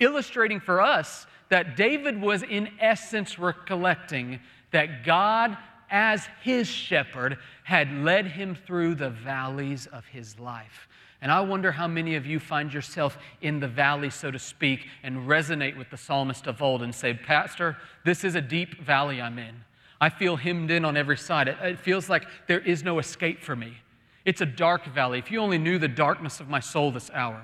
illustrating 0.00 0.60
for 0.60 0.80
us 0.80 1.26
that 1.48 1.76
David 1.76 2.20
was, 2.20 2.42
in 2.42 2.68
essence, 2.80 3.38
recollecting 3.38 4.40
that 4.72 5.04
God, 5.04 5.56
as 5.90 6.28
his 6.42 6.66
shepherd, 6.66 7.38
had 7.64 7.92
led 7.92 8.26
him 8.26 8.54
through 8.54 8.96
the 8.96 9.10
valleys 9.10 9.86
of 9.86 10.04
his 10.06 10.38
life. 10.38 10.88
And 11.22 11.32
I 11.32 11.40
wonder 11.40 11.72
how 11.72 11.88
many 11.88 12.16
of 12.16 12.26
you 12.26 12.38
find 12.38 12.72
yourself 12.72 13.16
in 13.40 13.58
the 13.58 13.68
valley, 13.68 14.10
so 14.10 14.30
to 14.30 14.38
speak, 14.38 14.86
and 15.02 15.26
resonate 15.26 15.76
with 15.76 15.90
the 15.90 15.96
psalmist 15.96 16.46
of 16.46 16.60
old 16.60 16.82
and 16.82 16.94
say, 16.94 17.14
Pastor, 17.14 17.76
this 18.04 18.22
is 18.22 18.34
a 18.34 18.40
deep 18.40 18.82
valley 18.82 19.20
I'm 19.20 19.38
in. 19.38 19.54
I 20.00 20.10
feel 20.10 20.36
hemmed 20.36 20.70
in 20.70 20.84
on 20.84 20.96
every 20.96 21.16
side. 21.16 21.48
It, 21.48 21.56
it 21.62 21.78
feels 21.78 22.10
like 22.10 22.26
there 22.48 22.60
is 22.60 22.84
no 22.84 22.98
escape 22.98 23.42
for 23.42 23.56
me. 23.56 23.78
It's 24.26 24.40
a 24.40 24.46
dark 24.46 24.84
valley. 24.86 25.18
If 25.18 25.30
you 25.30 25.40
only 25.40 25.56
knew 25.56 25.78
the 25.78 25.88
darkness 25.88 26.40
of 26.40 26.48
my 26.48 26.60
soul 26.60 26.90
this 26.90 27.10
hour, 27.14 27.42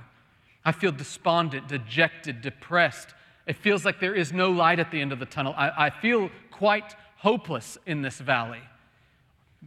I 0.64 0.72
feel 0.72 0.92
despondent, 0.92 1.68
dejected, 1.68 2.40
depressed. 2.40 3.14
It 3.46 3.56
feels 3.56 3.84
like 3.84 3.98
there 4.00 4.14
is 4.14 4.32
no 4.32 4.50
light 4.50 4.78
at 4.78 4.90
the 4.90 5.00
end 5.00 5.12
of 5.12 5.18
the 5.18 5.26
tunnel. 5.26 5.54
I, 5.56 5.86
I 5.86 5.90
feel 5.90 6.30
quite 6.50 6.94
hopeless 7.16 7.78
in 7.86 8.02
this 8.02 8.18
valley. 8.18 8.60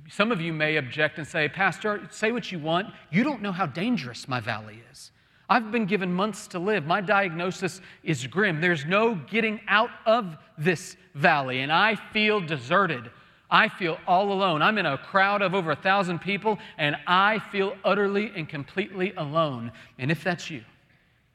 Some 0.10 0.32
of 0.32 0.42
you 0.42 0.54
may 0.54 0.76
object 0.76 1.18
and 1.18 1.28
say, 1.28 1.48
Pastor, 1.48 2.08
say 2.12 2.32
what 2.32 2.52
you 2.52 2.60
want. 2.60 2.88
You 3.12 3.24
don't 3.24 3.42
know 3.42 3.52
how 3.52 3.66
dangerous 3.66 4.28
my 4.28 4.40
valley 4.40 4.82
is. 4.92 5.12
I've 5.48 5.72
been 5.72 5.86
given 5.86 6.12
months 6.12 6.48
to 6.48 6.60
live. 6.60 6.86
My 6.86 7.02
diagnosis 7.02 7.80
is 8.04 8.26
grim. 8.26 8.62
There's 8.62 8.86
no 8.86 9.16
getting 9.16 9.62
out 9.68 9.92
of 10.06 10.38
this 10.58 10.98
valley, 11.14 11.62
and 11.62 11.72
I 11.72 11.96
feel 11.96 12.42
deserted. 12.42 13.12
I 13.50 13.70
feel 13.70 14.00
all 14.08 14.32
alone. 14.32 14.62
I'm 14.62 14.78
in 14.80 14.88
a 14.88 14.98
crowd 14.98 15.42
of 15.42 15.54
over 15.54 15.72
a 15.72 15.76
thousand 15.76 16.20
people, 16.20 16.58
and 16.78 16.96
I 17.06 17.40
feel 17.40 17.76
utterly 17.84 18.32
and 18.36 18.50
completely 18.50 19.14
alone. 19.18 19.72
And 20.00 20.10
if 20.10 20.24
that's 20.24 20.50
you, 20.50 20.64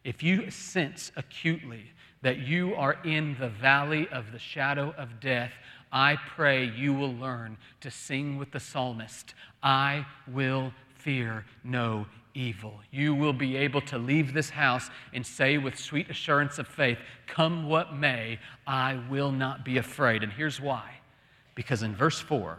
if 0.05 0.23
you 0.23 0.51
sense 0.51 1.13
acutely 1.17 1.93
that 2.23 2.39
you 2.39 2.75
are 2.75 2.99
in 3.05 3.37
the 3.39 3.49
valley 3.49 4.09
of 4.09 4.33
the 4.33 4.39
shadow 4.39 4.95
of 4.97 5.21
death, 5.21 5.53
I 5.93 6.17
pray 6.35 6.65
you 6.65 6.95
will 6.95 7.15
learn 7.15 7.57
to 7.81 7.91
sing 7.91 8.39
with 8.39 8.53
the 8.53 8.61
psalmist 8.61 9.35
I 9.63 10.07
will 10.27 10.73
fear 10.95 11.45
no 11.65 12.07
evil. 12.35 12.81
You 12.91 13.15
will 13.15 13.33
be 13.33 13.57
able 13.57 13.81
to 13.83 13.99
leave 13.99 14.33
this 14.33 14.51
house 14.51 14.89
and 15.13 15.27
say 15.27 15.59
with 15.59 15.79
sweet 15.79 16.09
assurance 16.09 16.59
of 16.59 16.67
faith, 16.67 16.99
Come 17.27 17.69
what 17.69 17.95
may, 17.95 18.39
I 18.67 19.01
will 19.11 19.33
not 19.33 19.65
be 19.65 19.79
afraid. 19.79 20.23
And 20.23 20.33
here's 20.33 20.61
why 20.61 21.01
because 21.55 21.83
in 21.83 21.95
verse 21.95 22.19
4, 22.19 22.59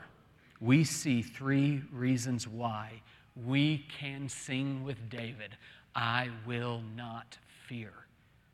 we 0.59 0.83
see 0.83 1.21
three 1.23 1.81
reasons 1.91 2.47
why 2.47 3.01
we 3.35 3.85
can 3.97 4.29
sing 4.29 4.83
with 4.83 5.09
David, 5.09 5.57
I 5.95 6.29
will 6.45 6.81
not 6.95 7.37
fear. 7.67 7.91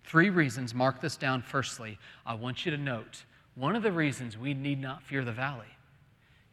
Three 0.03 0.29
reasons, 0.29 0.74
mark 0.74 1.01
this 1.01 1.17
down 1.17 1.41
firstly. 1.41 2.00
I 2.25 2.34
want 2.34 2.65
you 2.65 2.72
to 2.72 2.77
note 2.77 3.25
one 3.56 3.75
of 3.75 3.84
the 3.84 3.91
reasons 3.91 4.38
we 4.38 4.53
need 4.53 4.79
not 4.79 5.03
fear 5.03 5.25
the 5.25 5.32
valley 5.32 5.65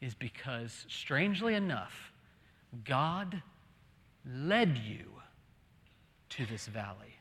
is 0.00 0.14
because, 0.14 0.86
strangely 0.88 1.54
enough, 1.54 2.12
God 2.84 3.42
led 4.26 4.78
you 4.78 5.04
to 6.30 6.46
this 6.46 6.66
valley. 6.66 7.18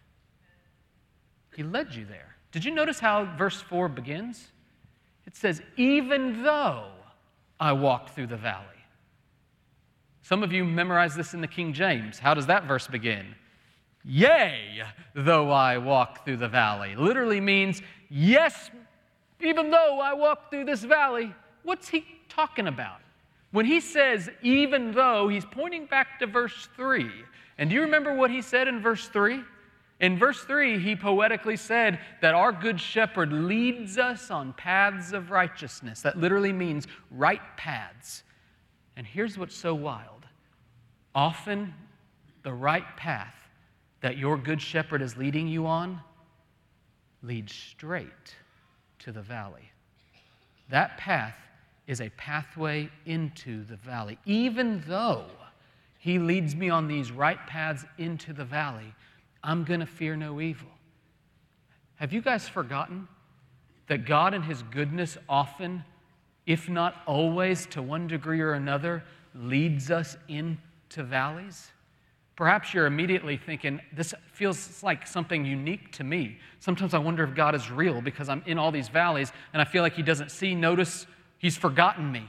He 1.56 1.64
led 1.64 1.94
you 1.94 2.06
there. 2.06 2.36
Did 2.52 2.66
you 2.66 2.72
notice 2.72 3.00
how 3.00 3.26
verse 3.38 3.62
4 3.62 3.90
begins? 3.90 4.52
It 5.26 5.36
says, 5.36 5.62
Even 5.78 6.44
though 6.44 6.88
I 7.60 7.74
walked 7.74 8.10
through 8.10 8.28
the 8.28 8.38
valley. 8.38 8.66
Some 10.22 10.44
of 10.44 10.52
you 10.52 10.64
memorize 10.64 11.16
this 11.16 11.34
in 11.34 11.42
the 11.42 11.48
King 11.48 11.74
James. 11.74 12.20
How 12.20 12.34
does 12.34 12.48
that 12.48 12.66
verse 12.66 12.88
begin? 12.88 13.36
Yea, 14.06 14.84
though 15.14 15.50
I 15.50 15.78
walk 15.78 16.26
through 16.26 16.38
the 16.38 16.50
valley. 16.50 16.96
Literally 16.96 17.40
means, 17.40 17.82
yes, 18.10 18.70
even 19.40 19.70
though 19.72 20.00
I 20.00 20.14
walk 20.14 20.50
through 20.50 20.66
this 20.66 20.84
valley. 20.84 21.34
What's 21.64 21.88
he 21.88 22.06
talking 22.28 22.68
about? 22.68 23.00
When 23.52 23.66
he 23.66 23.80
says, 23.80 24.30
even 24.42 24.92
though, 24.92 25.28
he's 25.30 25.46
pointing 25.46 25.86
back 25.86 26.20
to 26.20 26.28
verse 26.28 26.68
3. 26.76 27.10
And 27.58 27.70
do 27.70 27.76
you 27.76 27.84
remember 27.84 28.14
what 28.14 28.32
he 28.32 28.42
said 28.42 28.68
in 28.68 28.82
verse 28.82 29.08
3? 29.08 29.42
In 30.00 30.18
verse 30.18 30.42
3, 30.42 30.80
he 30.80 30.96
poetically 30.96 31.56
said 31.56 32.00
that 32.22 32.34
our 32.34 32.52
good 32.52 32.82
shepherd 32.82 33.32
leads 33.32 33.98
us 33.98 34.32
on 34.32 34.54
paths 34.54 35.14
of 35.14 35.32
righteousness. 35.32 36.02
That 36.02 36.18
literally 36.18 36.52
means 36.52 36.88
right 37.12 37.42
paths. 37.56 38.24
And 38.98 39.08
here's 39.08 39.38
what's 39.38 39.56
so 39.56 39.74
wild 39.74 40.26
often 41.16 41.74
the 42.42 42.52
right 42.52 42.98
path 42.98 43.43
that 44.04 44.18
your 44.18 44.38
good 44.38 44.62
shepherd 44.62 45.02
is 45.02 45.16
leading 45.16 45.48
you 45.48 45.66
on 45.66 46.02
leads 47.22 47.54
straight 47.54 48.36
to 49.00 49.14
the 49.14 49.22
valley. 49.22 49.72
That 50.70 50.98
path 50.98 51.38
is 51.88 52.02
a 52.02 52.10
pathway 52.10 52.90
into 53.06 53.64
the 53.64 53.78
valley. 53.78 54.20
Even 54.26 54.84
though 54.88 55.24
he 56.00 56.20
leads 56.20 56.54
me 56.54 56.70
on 56.70 56.90
these 56.90 57.14
right 57.14 57.40
paths 57.48 57.86
into 57.98 58.34
the 58.34 58.44
valley, 58.44 58.94
I'm 59.42 59.64
going 59.64 59.80
to 59.80 59.86
fear 59.86 60.18
no 60.18 60.42
evil. 60.42 60.68
Have 61.96 62.12
you 62.12 62.22
guys 62.22 62.50
forgotten 62.50 63.08
that 63.88 64.06
God, 64.06 64.34
in 64.34 64.42
His 64.42 64.64
goodness, 64.64 65.18
often, 65.30 65.82
if 66.46 66.68
not 66.68 66.96
always, 67.06 67.66
to 67.68 67.82
one 67.82 68.08
degree 68.08 68.42
or 68.42 68.52
another, 68.52 69.02
leads 69.34 69.92
us 69.92 70.18
into 70.28 71.04
valleys? 71.04 71.73
Perhaps 72.36 72.74
you're 72.74 72.88
immediately 72.88 73.38
thinking, 73.38 73.80
this 73.92 74.14
feels 74.32 74.82
like 74.82 75.06
something 75.06 75.46
unique 75.46 75.92
to 75.94 76.04
me. 76.04 76.40
Sometimes 76.60 76.94
I 76.94 76.98
wonder 76.98 77.24
if 77.24 77.36
God 77.36 77.54
is 77.54 77.70
real 77.70 78.02
because 78.02 78.28
I'm 78.28 78.42
in 78.48 78.58
all 78.58 78.72
these 78.72 78.90
valleys 78.90 79.32
and 79.54 79.62
I 79.62 79.66
feel 79.66 79.84
like 79.84 79.94
He 79.94 80.02
doesn't 80.02 80.32
see, 80.32 80.56
notice, 80.56 81.06
He's 81.38 81.58
forgotten 81.58 82.12
me. 82.12 82.26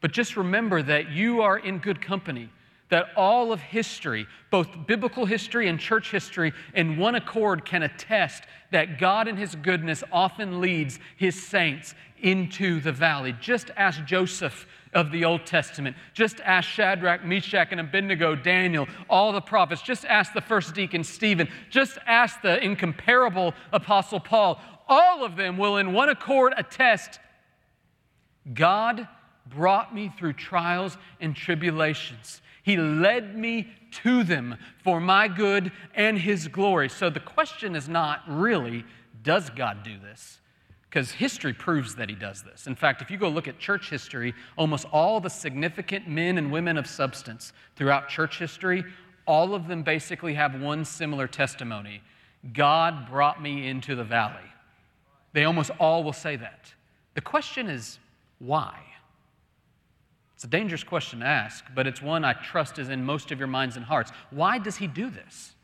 But 0.00 0.12
just 0.12 0.36
remember 0.36 0.82
that 0.82 1.10
you 1.10 1.42
are 1.42 1.58
in 1.58 1.78
good 1.78 2.02
company 2.02 2.50
that 2.90 3.06
all 3.16 3.52
of 3.52 3.60
history, 3.60 4.26
both 4.50 4.68
biblical 4.86 5.24
history 5.24 5.68
and 5.68 5.80
church 5.80 6.10
history, 6.10 6.52
in 6.74 6.96
one 6.96 7.14
accord 7.14 7.64
can 7.64 7.82
attest 7.82 8.44
that 8.70 8.98
God 8.98 9.26
in 9.26 9.36
His 9.36 9.54
goodness 9.54 10.04
often 10.12 10.60
leads 10.60 10.98
His 11.16 11.42
saints 11.42 11.94
into 12.20 12.80
the 12.80 12.92
valley. 12.92 13.34
Just 13.40 13.70
ask 13.76 14.04
Joseph 14.04 14.66
of 14.94 15.10
the 15.10 15.24
Old 15.24 15.44
Testament. 15.46 15.96
Just 16.12 16.40
ask 16.40 16.68
Shadrach, 16.68 17.24
Meshach, 17.24 17.68
and 17.70 17.80
Abednego, 17.80 18.34
Daniel, 18.34 18.86
all 19.10 19.32
the 19.32 19.40
prophets. 19.40 19.82
Just 19.82 20.04
ask 20.04 20.32
the 20.32 20.40
first 20.40 20.74
deacon, 20.74 21.04
Stephen. 21.04 21.48
Just 21.70 21.98
ask 22.06 22.40
the 22.42 22.62
incomparable 22.62 23.54
Apostle 23.72 24.20
Paul. 24.20 24.60
All 24.88 25.24
of 25.24 25.36
them 25.36 25.58
will, 25.58 25.76
in 25.76 25.92
one 25.92 26.08
accord, 26.08 26.54
attest 26.56 27.18
God 28.52 29.08
brought 29.46 29.94
me 29.94 30.12
through 30.18 30.34
trials 30.34 30.96
and 31.20 31.34
tribulations. 31.34 32.40
He 32.62 32.76
led 32.76 33.36
me 33.36 33.68
to 34.02 34.24
them 34.24 34.56
for 34.82 35.00
my 35.00 35.28
good 35.28 35.72
and 35.94 36.18
His 36.18 36.48
glory. 36.48 36.88
So 36.88 37.10
the 37.10 37.20
question 37.20 37.76
is 37.76 37.88
not 37.88 38.20
really, 38.26 38.84
does 39.22 39.50
God 39.50 39.82
do 39.82 39.98
this? 39.98 40.40
Because 40.94 41.10
history 41.10 41.52
proves 41.52 41.96
that 41.96 42.08
He 42.08 42.14
does 42.14 42.44
this. 42.44 42.68
In 42.68 42.76
fact, 42.76 43.02
if 43.02 43.10
you 43.10 43.16
go 43.16 43.28
look 43.28 43.48
at 43.48 43.58
church 43.58 43.90
history, 43.90 44.32
almost 44.56 44.86
all 44.92 45.18
the 45.18 45.28
significant 45.28 46.06
men 46.06 46.38
and 46.38 46.52
women 46.52 46.78
of 46.78 46.86
substance 46.86 47.52
throughout 47.74 48.08
church 48.08 48.38
history, 48.38 48.84
all 49.26 49.56
of 49.56 49.66
them 49.66 49.82
basically 49.82 50.34
have 50.34 50.60
one 50.60 50.84
similar 50.84 51.26
testimony 51.26 52.00
God 52.52 53.10
brought 53.10 53.42
me 53.42 53.66
into 53.66 53.96
the 53.96 54.04
valley. 54.04 54.52
They 55.32 55.44
almost 55.44 55.72
all 55.80 56.04
will 56.04 56.12
say 56.12 56.36
that. 56.36 56.72
The 57.14 57.22
question 57.22 57.68
is, 57.68 57.98
why? 58.38 58.78
It's 60.36 60.44
a 60.44 60.48
dangerous 60.48 60.84
question 60.84 61.20
to 61.20 61.26
ask, 61.26 61.64
but 61.74 61.88
it's 61.88 62.02
one 62.02 62.24
I 62.24 62.34
trust 62.34 62.78
is 62.78 62.88
in 62.88 63.04
most 63.04 63.32
of 63.32 63.40
your 63.40 63.48
minds 63.48 63.74
and 63.76 63.84
hearts. 63.84 64.12
Why 64.30 64.58
does 64.58 64.76
He 64.76 64.86
do 64.86 65.10
this? 65.10 65.54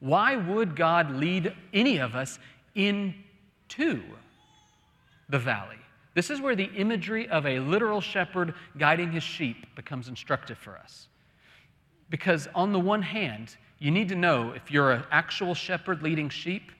Why 0.00 0.34
would 0.34 0.74
God 0.74 1.12
lead 1.12 1.54
any 1.72 1.98
of 1.98 2.16
us 2.16 2.40
into 2.74 4.02
the 5.32 5.38
valley? 5.38 5.78
This 6.14 6.30
is 6.30 6.40
where 6.40 6.54
the 6.54 6.70
imagery 6.76 7.28
of 7.28 7.46
a 7.46 7.58
literal 7.58 8.00
shepherd 8.00 8.54
guiding 8.78 9.10
his 9.10 9.22
sheep 9.22 9.66
becomes 9.74 10.08
instructive 10.08 10.58
for 10.58 10.76
us. 10.76 11.08
Because, 12.10 12.46
on 12.54 12.72
the 12.72 12.78
one 12.78 13.00
hand, 13.00 13.56
you 13.78 13.90
need 13.90 14.10
to 14.10 14.14
know 14.14 14.52
if 14.52 14.70
you're 14.70 14.92
an 14.92 15.04
actual 15.10 15.54
shepherd 15.54 16.02
leading 16.02 16.28
sheep, 16.28 16.70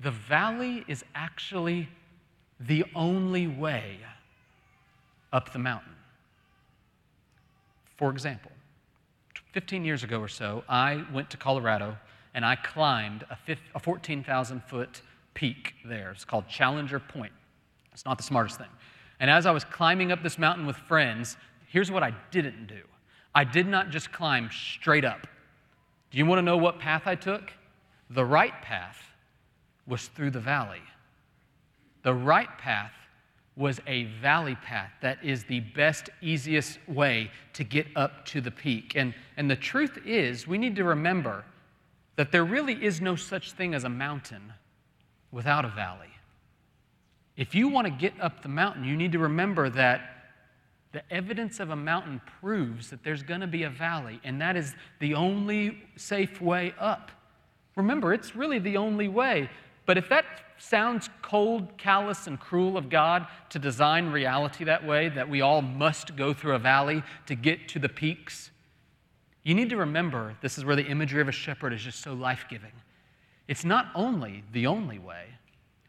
the 0.00 0.10
valley 0.10 0.84
is 0.86 1.02
actually 1.14 1.88
the 2.60 2.84
only 2.94 3.46
way 3.46 3.96
up 5.32 5.52
the 5.52 5.58
mountain. 5.58 5.94
For 7.96 8.10
example, 8.10 8.52
15 9.52 9.84
years 9.84 10.04
ago 10.04 10.20
or 10.20 10.28
so, 10.28 10.62
I 10.68 11.04
went 11.12 11.30
to 11.30 11.38
Colorado 11.38 11.96
and 12.34 12.44
I 12.44 12.56
climbed 12.56 13.24
a, 13.30 13.56
a 13.74 13.80
14,000 13.80 14.62
foot 14.64 15.00
peak 15.38 15.74
there. 15.84 16.10
It's 16.10 16.24
called 16.24 16.48
Challenger 16.48 16.98
Point. 16.98 17.32
It's 17.92 18.04
not 18.04 18.16
the 18.16 18.24
smartest 18.24 18.58
thing. 18.58 18.66
And 19.20 19.30
as 19.30 19.46
I 19.46 19.52
was 19.52 19.62
climbing 19.62 20.10
up 20.10 20.20
this 20.20 20.36
mountain 20.36 20.66
with 20.66 20.74
friends, 20.76 21.36
here's 21.68 21.92
what 21.92 22.02
I 22.02 22.12
didn't 22.32 22.66
do 22.66 22.80
I 23.36 23.44
did 23.44 23.68
not 23.68 23.90
just 23.90 24.10
climb 24.10 24.50
straight 24.50 25.04
up. 25.04 25.28
Do 26.10 26.18
you 26.18 26.26
want 26.26 26.38
to 26.38 26.42
know 26.42 26.56
what 26.56 26.80
path 26.80 27.02
I 27.06 27.14
took? 27.14 27.52
The 28.10 28.24
right 28.24 28.60
path 28.62 28.98
was 29.86 30.08
through 30.08 30.32
the 30.32 30.40
valley. 30.40 30.82
The 32.02 32.14
right 32.14 32.48
path 32.58 32.92
was 33.54 33.80
a 33.86 34.04
valley 34.20 34.56
path 34.56 34.90
that 35.02 35.22
is 35.22 35.44
the 35.44 35.60
best, 35.60 36.10
easiest 36.20 36.80
way 36.88 37.30
to 37.52 37.62
get 37.62 37.86
up 37.94 38.24
to 38.26 38.40
the 38.40 38.50
peak. 38.50 38.94
And, 38.96 39.14
and 39.36 39.48
the 39.48 39.56
truth 39.56 39.98
is, 40.04 40.48
we 40.48 40.58
need 40.58 40.74
to 40.76 40.84
remember 40.84 41.44
that 42.16 42.32
there 42.32 42.44
really 42.44 42.84
is 42.84 43.00
no 43.00 43.14
such 43.14 43.52
thing 43.52 43.72
as 43.72 43.84
a 43.84 43.88
mountain 43.88 44.52
without 45.30 45.64
a 45.64 45.68
valley. 45.68 46.08
If 47.36 47.54
you 47.54 47.68
want 47.68 47.86
to 47.86 47.92
get 47.92 48.14
up 48.20 48.42
the 48.42 48.48
mountain, 48.48 48.84
you 48.84 48.96
need 48.96 49.12
to 49.12 49.18
remember 49.18 49.70
that 49.70 50.18
the 50.92 51.02
evidence 51.12 51.60
of 51.60 51.70
a 51.70 51.76
mountain 51.76 52.20
proves 52.40 52.90
that 52.90 53.04
there's 53.04 53.22
going 53.22 53.42
to 53.42 53.46
be 53.46 53.62
a 53.64 53.70
valley, 53.70 54.20
and 54.24 54.40
that 54.40 54.56
is 54.56 54.74
the 55.00 55.14
only 55.14 55.82
safe 55.96 56.40
way 56.40 56.74
up. 56.80 57.10
Remember, 57.76 58.12
it's 58.12 58.34
really 58.34 58.58
the 58.58 58.76
only 58.76 59.06
way. 59.06 59.48
But 59.86 59.98
if 59.98 60.08
that 60.08 60.24
sounds 60.58 61.08
cold, 61.22 61.78
callous, 61.78 62.26
and 62.26 62.40
cruel 62.40 62.76
of 62.76 62.90
God 62.90 63.26
to 63.50 63.58
design 63.58 64.10
reality 64.10 64.64
that 64.64 64.84
way, 64.84 65.08
that 65.10 65.28
we 65.28 65.40
all 65.40 65.62
must 65.62 66.16
go 66.16 66.32
through 66.32 66.54
a 66.54 66.58
valley 66.58 67.02
to 67.26 67.34
get 67.34 67.68
to 67.68 67.78
the 67.78 67.88
peaks, 67.88 68.50
you 69.44 69.54
need 69.54 69.70
to 69.70 69.76
remember 69.76 70.36
this 70.42 70.58
is 70.58 70.64
where 70.64 70.76
the 70.76 70.84
imagery 70.84 71.22
of 71.22 71.28
a 71.28 71.32
shepherd 71.32 71.72
is 71.72 71.82
just 71.82 72.00
so 72.00 72.12
life 72.12 72.46
giving. 72.50 72.72
It's 73.48 73.64
not 73.64 73.90
only 73.94 74.44
the 74.52 74.66
only 74.66 74.98
way, 74.98 75.26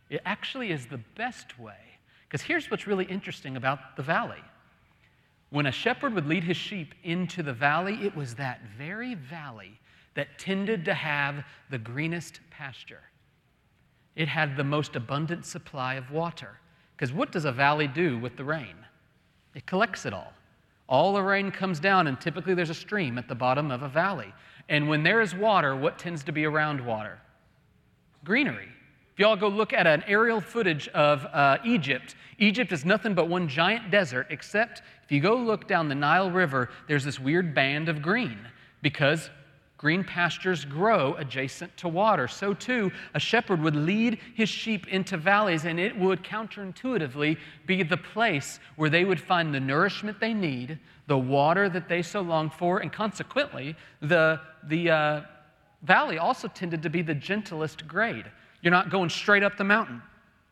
it 0.10 0.22
actually 0.25 0.72
is 0.72 0.88
the 0.88 1.01
best 1.16 1.60
way. 1.60 1.75
Because 2.28 2.42
here's 2.42 2.72
what's 2.72 2.88
really 2.88 3.06
interesting 3.06 3.58
about 3.58 3.96
the 3.96 4.04
valley. 4.04 4.44
When 5.51 5.66
a 5.66 5.72
shepherd 5.72 6.13
would 6.13 6.28
lead 6.28 6.44
his 6.44 6.58
sheep 6.58 6.96
into 7.04 7.44
the 7.44 7.54
valley, 7.54 8.00
it 8.04 8.16
was 8.16 8.36
that 8.36 8.62
very 8.78 9.16
valley 9.16 9.80
that 10.16 10.39
tended 10.39 10.86
to 10.86 10.94
have 10.94 11.44
the 11.70 11.78
greenest 11.78 12.39
pasture 12.50 13.01
it 14.20 14.28
had 14.28 14.58
the 14.58 14.63
most 14.66 14.98
abundant 14.98 15.46
supply 15.46 15.94
of 15.94 16.12
water. 16.12 16.60
Because 16.96 17.13
what 17.13 17.32
does 17.32 17.46
a 17.46 17.54
valley 17.54 17.88
do 17.88 18.20
with 18.20 18.36
the 18.36 18.44
rain? 18.44 18.75
It 19.56 19.66
collects 19.66 20.06
it 20.06 20.13
all. 20.13 20.34
All 20.89 21.13
the 21.13 21.24
rain 21.24 21.51
comes 21.51 21.80
down, 21.80 22.06
and 22.08 22.20
typically 22.20 22.54
there's 22.54 22.70
a 22.70 22.74
stream 22.74 23.18
at 23.18 23.30
the 23.30 23.36
bottom 23.36 23.72
of 23.72 23.82
a 23.82 23.88
valley. 23.88 24.34
And 24.68 24.89
when 24.89 25.04
there 25.04 25.22
is 25.22 25.34
water, 25.34 25.74
what 25.74 25.98
tends 25.98 26.22
to 26.25 26.34
be 26.34 26.44
around 26.44 26.86
water? 26.86 27.22
Greenery. 28.23 28.67
If 29.13 29.19
y'all 29.19 29.35
go 29.35 29.47
look 29.47 29.73
at 29.73 29.88
an 29.88 30.03
aerial 30.07 30.39
footage 30.39 30.88
of 30.89 31.25
uh, 31.25 31.57
Egypt, 31.65 32.15
Egypt 32.38 32.71
is 32.71 32.85
nothing 32.85 33.13
but 33.13 33.27
one 33.27 33.47
giant 33.47 33.91
desert, 33.91 34.27
except 34.29 34.81
if 35.03 35.11
you 35.11 35.19
go 35.19 35.35
look 35.35 35.67
down 35.67 35.89
the 35.89 35.95
Nile 35.95 36.31
River, 36.31 36.69
there's 36.88 37.03
this 37.03 37.19
weird 37.19 37.53
band 37.53 37.89
of 37.89 38.01
green 38.01 38.39
because 38.81 39.29
Green 39.79 40.03
pastures 40.03 40.65
grow 40.65 41.13
adjacent 41.13 41.75
to 41.77 41.88
water. 41.88 42.27
So, 42.27 42.53
too, 42.53 42.91
a 43.13 43.19
shepherd 43.19 43.61
would 43.61 43.77
lead 43.77 44.19
his 44.35 44.49
sheep 44.49 44.89
into 44.89 45.15
valleys, 45.15 45.63
and 45.63 45.79
it 45.79 45.97
would 45.97 46.21
counterintuitively 46.21 47.38
be 47.65 47.83
the 47.83 47.95
place 47.95 48.59
where 48.75 48.89
they 48.89 49.05
would 49.05 49.21
find 49.21 49.55
the 49.55 49.59
nourishment 49.61 50.19
they 50.19 50.33
need, 50.33 50.77
the 51.07 51.17
water 51.17 51.69
that 51.69 51.88
they 51.88 52.01
so 52.01 52.19
long 52.19 52.49
for, 52.49 52.79
and 52.79 52.91
consequently, 52.91 53.73
the, 54.01 54.41
the 54.65 54.91
uh, 54.91 55.21
valley 55.83 56.17
also 56.17 56.48
tended 56.48 56.83
to 56.83 56.89
be 56.89 57.01
the 57.01 57.15
gentlest 57.15 57.88
grade. 57.88 58.25
You're 58.62 58.71
not 58.71 58.89
going 58.89 59.09
straight 59.09 59.43
up 59.43 59.57
the 59.57 59.63
mountain, 59.63 60.01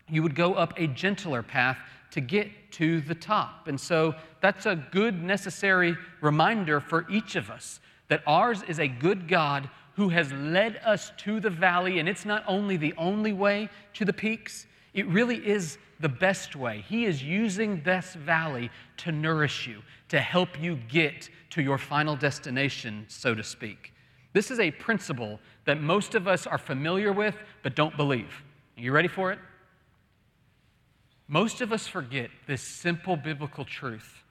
you 0.09 0.23
would 0.23 0.35
go 0.35 0.53
up 0.53 0.73
a 0.77 0.87
gentler 0.87 1.43
path 1.43 1.77
to 2.11 2.21
get 2.21 2.49
to 2.71 3.01
the 3.01 3.15
top. 3.15 3.67
And 3.67 3.79
so, 3.79 4.15
that's 4.41 4.65
a 4.65 4.75
good, 4.75 5.21
necessary 5.21 5.97
reminder 6.21 6.79
for 6.79 7.05
each 7.09 7.35
of 7.35 7.49
us 7.49 7.79
that 8.07 8.23
ours 8.25 8.63
is 8.67 8.79
a 8.79 8.87
good 8.87 9.27
God 9.27 9.69
who 9.97 10.09
has 10.09 10.31
led 10.31 10.79
us 10.85 11.11
to 11.17 11.39
the 11.39 11.49
valley, 11.49 11.99
and 11.99 12.07
it's 12.07 12.23
not 12.23 12.43
only 12.47 12.77
the 12.77 12.93
only 12.97 13.33
way 13.33 13.67
to 13.95 14.05
the 14.05 14.13
peaks, 14.13 14.67
it 14.93 15.07
really 15.07 15.37
is 15.37 15.79
the 15.99 16.09
best 16.09 16.55
way. 16.55 16.85
He 16.87 17.05
is 17.05 17.23
using 17.23 17.81
this 17.83 18.13
valley 18.13 18.69
to 18.97 19.11
nourish 19.11 19.67
you, 19.67 19.81
to 20.09 20.19
help 20.19 20.61
you 20.61 20.75
get 20.87 21.29
to 21.51 21.61
your 21.63 21.79
final 21.79 22.15
destination, 22.15 23.05
so 23.07 23.33
to 23.33 23.43
speak. 23.43 23.93
This 24.37 24.51
is 24.51 24.59
a 24.59 24.69
principle 24.69 25.39
that 25.65 25.81
most 25.81 26.13
of 26.13 26.27
us 26.27 26.45
are 26.45 26.59
familiar 26.59 27.11
with 27.11 27.35
but 27.63 27.75
don't 27.75 27.97
believe. 27.97 28.43
Are 28.77 28.81
you 28.81 28.91
ready 28.91 29.07
for 29.07 29.31
it? 29.31 29.39
Most 31.27 31.59
of 31.59 31.73
us 31.73 31.87
forget 31.87 32.29
this 32.45 32.61
simple 32.61 33.15
biblical 33.15 33.65
truth 33.65 34.21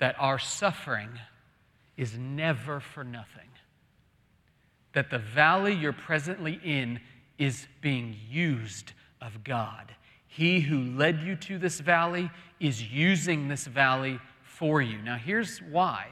that 0.00 0.16
our 0.18 0.40
suffering 0.40 1.08
is 1.96 2.18
never 2.18 2.80
for 2.80 3.04
nothing. 3.04 3.46
That 4.92 5.08
the 5.08 5.20
valley 5.20 5.72
you're 5.72 5.92
presently 5.92 6.58
in 6.64 6.98
is 7.38 7.68
being 7.80 8.16
used 8.28 8.92
of 9.20 9.44
God. 9.44 9.94
He 10.26 10.58
who 10.58 10.82
led 10.82 11.20
you 11.20 11.36
to 11.36 11.60
this 11.60 11.78
valley 11.78 12.28
is 12.58 12.82
using 12.82 13.46
this 13.46 13.68
valley 13.68 14.18
for 14.42 14.82
you. 14.82 15.00
Now, 15.00 15.16
here's 15.16 15.58
why. 15.58 16.08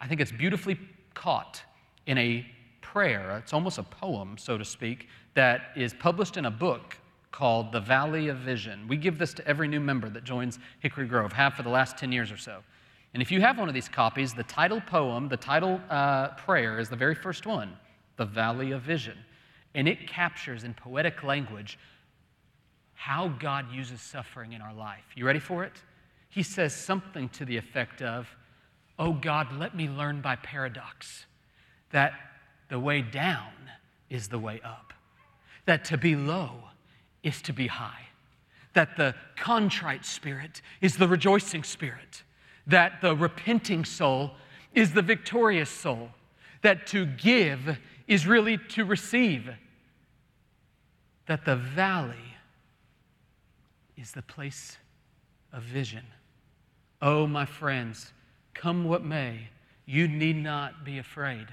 I 0.00 0.08
think 0.08 0.22
it's 0.22 0.32
beautifully 0.32 0.78
caught 1.14 1.62
in 2.06 2.18
a 2.18 2.46
prayer. 2.80 3.38
It's 3.38 3.52
almost 3.52 3.78
a 3.78 3.82
poem, 3.82 4.36
so 4.38 4.58
to 4.58 4.64
speak, 4.64 5.08
that 5.34 5.70
is 5.76 5.94
published 5.94 6.36
in 6.36 6.46
a 6.46 6.50
book 6.50 6.98
called 7.30 7.72
The 7.72 7.80
Valley 7.80 8.28
of 8.28 8.38
Vision. 8.38 8.86
We 8.86 8.96
give 8.96 9.18
this 9.18 9.32
to 9.34 9.46
every 9.46 9.66
new 9.66 9.80
member 9.80 10.10
that 10.10 10.24
joins 10.24 10.58
Hickory 10.80 11.06
Grove, 11.06 11.32
have 11.32 11.54
for 11.54 11.62
the 11.62 11.70
last 11.70 11.96
10 11.96 12.12
years 12.12 12.30
or 12.30 12.36
so. 12.36 12.62
And 13.14 13.22
if 13.22 13.30
you 13.30 13.40
have 13.40 13.58
one 13.58 13.68
of 13.68 13.74
these 13.74 13.88
copies, 13.88 14.34
the 14.34 14.44
title 14.44 14.80
poem, 14.80 15.28
the 15.28 15.36
title 15.36 15.80
uh, 15.90 16.28
prayer 16.28 16.78
is 16.78 16.88
the 16.88 16.96
very 16.96 17.14
first 17.14 17.46
one, 17.46 17.76
The 18.16 18.24
Valley 18.24 18.72
of 18.72 18.82
Vision. 18.82 19.18
And 19.74 19.88
it 19.88 20.06
captures 20.06 20.64
in 20.64 20.74
poetic 20.74 21.22
language 21.22 21.78
how 22.94 23.28
God 23.28 23.72
uses 23.72 24.00
suffering 24.00 24.52
in 24.52 24.60
our 24.60 24.74
life. 24.74 25.04
You 25.16 25.26
ready 25.26 25.40
for 25.40 25.64
it? 25.64 25.82
He 26.28 26.42
says 26.42 26.74
something 26.74 27.28
to 27.30 27.44
the 27.44 27.56
effect 27.56 28.00
of, 28.00 28.28
Oh 29.02 29.12
God, 29.12 29.58
let 29.58 29.74
me 29.74 29.88
learn 29.88 30.20
by 30.20 30.36
paradox 30.36 31.26
that 31.90 32.12
the 32.68 32.78
way 32.78 33.02
down 33.02 33.52
is 34.08 34.28
the 34.28 34.38
way 34.38 34.60
up, 34.64 34.92
that 35.66 35.84
to 35.86 35.98
be 35.98 36.14
low 36.14 36.52
is 37.24 37.42
to 37.42 37.52
be 37.52 37.66
high, 37.66 38.06
that 38.74 38.96
the 38.96 39.16
contrite 39.36 40.04
spirit 40.04 40.62
is 40.80 40.96
the 40.98 41.08
rejoicing 41.08 41.64
spirit 41.64 42.22
that 42.66 43.00
the 43.00 43.16
repenting 43.16 43.84
soul 43.84 44.32
is 44.72 44.92
the 44.92 45.02
victorious 45.02 45.70
soul, 45.70 46.10
that 46.62 46.86
to 46.86 47.06
give 47.06 47.76
is 48.06 48.24
really 48.24 48.56
to 48.56 48.84
receive, 48.84 49.50
that 51.26 51.44
the 51.44 51.56
valley 51.56 52.36
is 53.96 54.12
the 54.12 54.22
place 54.22 54.78
of 55.52 55.62
vision. 55.62 56.04
Oh, 57.00 57.26
my 57.26 57.44
friends, 57.44 58.12
come 58.54 58.84
what 58.84 59.04
may, 59.04 59.48
you 59.86 60.08
need 60.08 60.36
not 60.36 60.84
be 60.84 60.98
afraid 60.98 61.46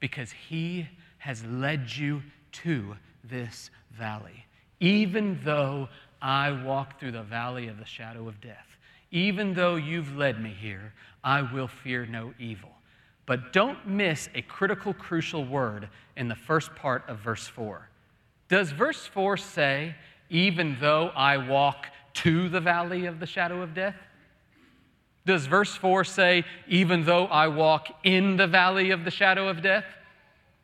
because 0.00 0.30
He 0.30 0.88
has 1.18 1.44
led 1.44 1.90
you 1.90 2.22
to 2.52 2.96
this 3.24 3.70
valley. 3.92 4.44
Even 4.80 5.40
though 5.44 5.88
I 6.22 6.52
walk 6.52 6.98
through 6.98 7.12
the 7.12 7.22
valley 7.22 7.68
of 7.68 7.78
the 7.78 7.84
shadow 7.84 8.28
of 8.28 8.40
death, 8.40 8.66
even 9.10 9.54
though 9.54 9.76
you've 9.76 10.16
led 10.16 10.40
me 10.42 10.50
here, 10.50 10.92
I 11.24 11.42
will 11.42 11.68
fear 11.68 12.06
no 12.06 12.32
evil. 12.38 12.70
But 13.26 13.52
don't 13.52 13.86
miss 13.86 14.28
a 14.34 14.42
critical, 14.42 14.94
crucial 14.94 15.44
word 15.44 15.88
in 16.16 16.28
the 16.28 16.34
first 16.34 16.74
part 16.74 17.04
of 17.08 17.18
verse 17.18 17.46
4. 17.46 17.88
Does 18.48 18.70
verse 18.70 19.06
4 19.06 19.36
say, 19.36 19.94
even 20.30 20.76
though 20.80 21.10
I 21.14 21.36
walk 21.36 21.86
to 22.14 22.48
the 22.48 22.60
valley 22.60 23.06
of 23.06 23.20
the 23.20 23.26
shadow 23.26 23.62
of 23.62 23.74
death? 23.74 23.96
Does 25.28 25.44
verse 25.44 25.74
4 25.74 26.04
say, 26.04 26.46
even 26.68 27.04
though 27.04 27.26
I 27.26 27.48
walk 27.48 27.88
in 28.02 28.38
the 28.38 28.46
valley 28.46 28.92
of 28.92 29.04
the 29.04 29.10
shadow 29.10 29.48
of 29.48 29.60
death? 29.60 29.84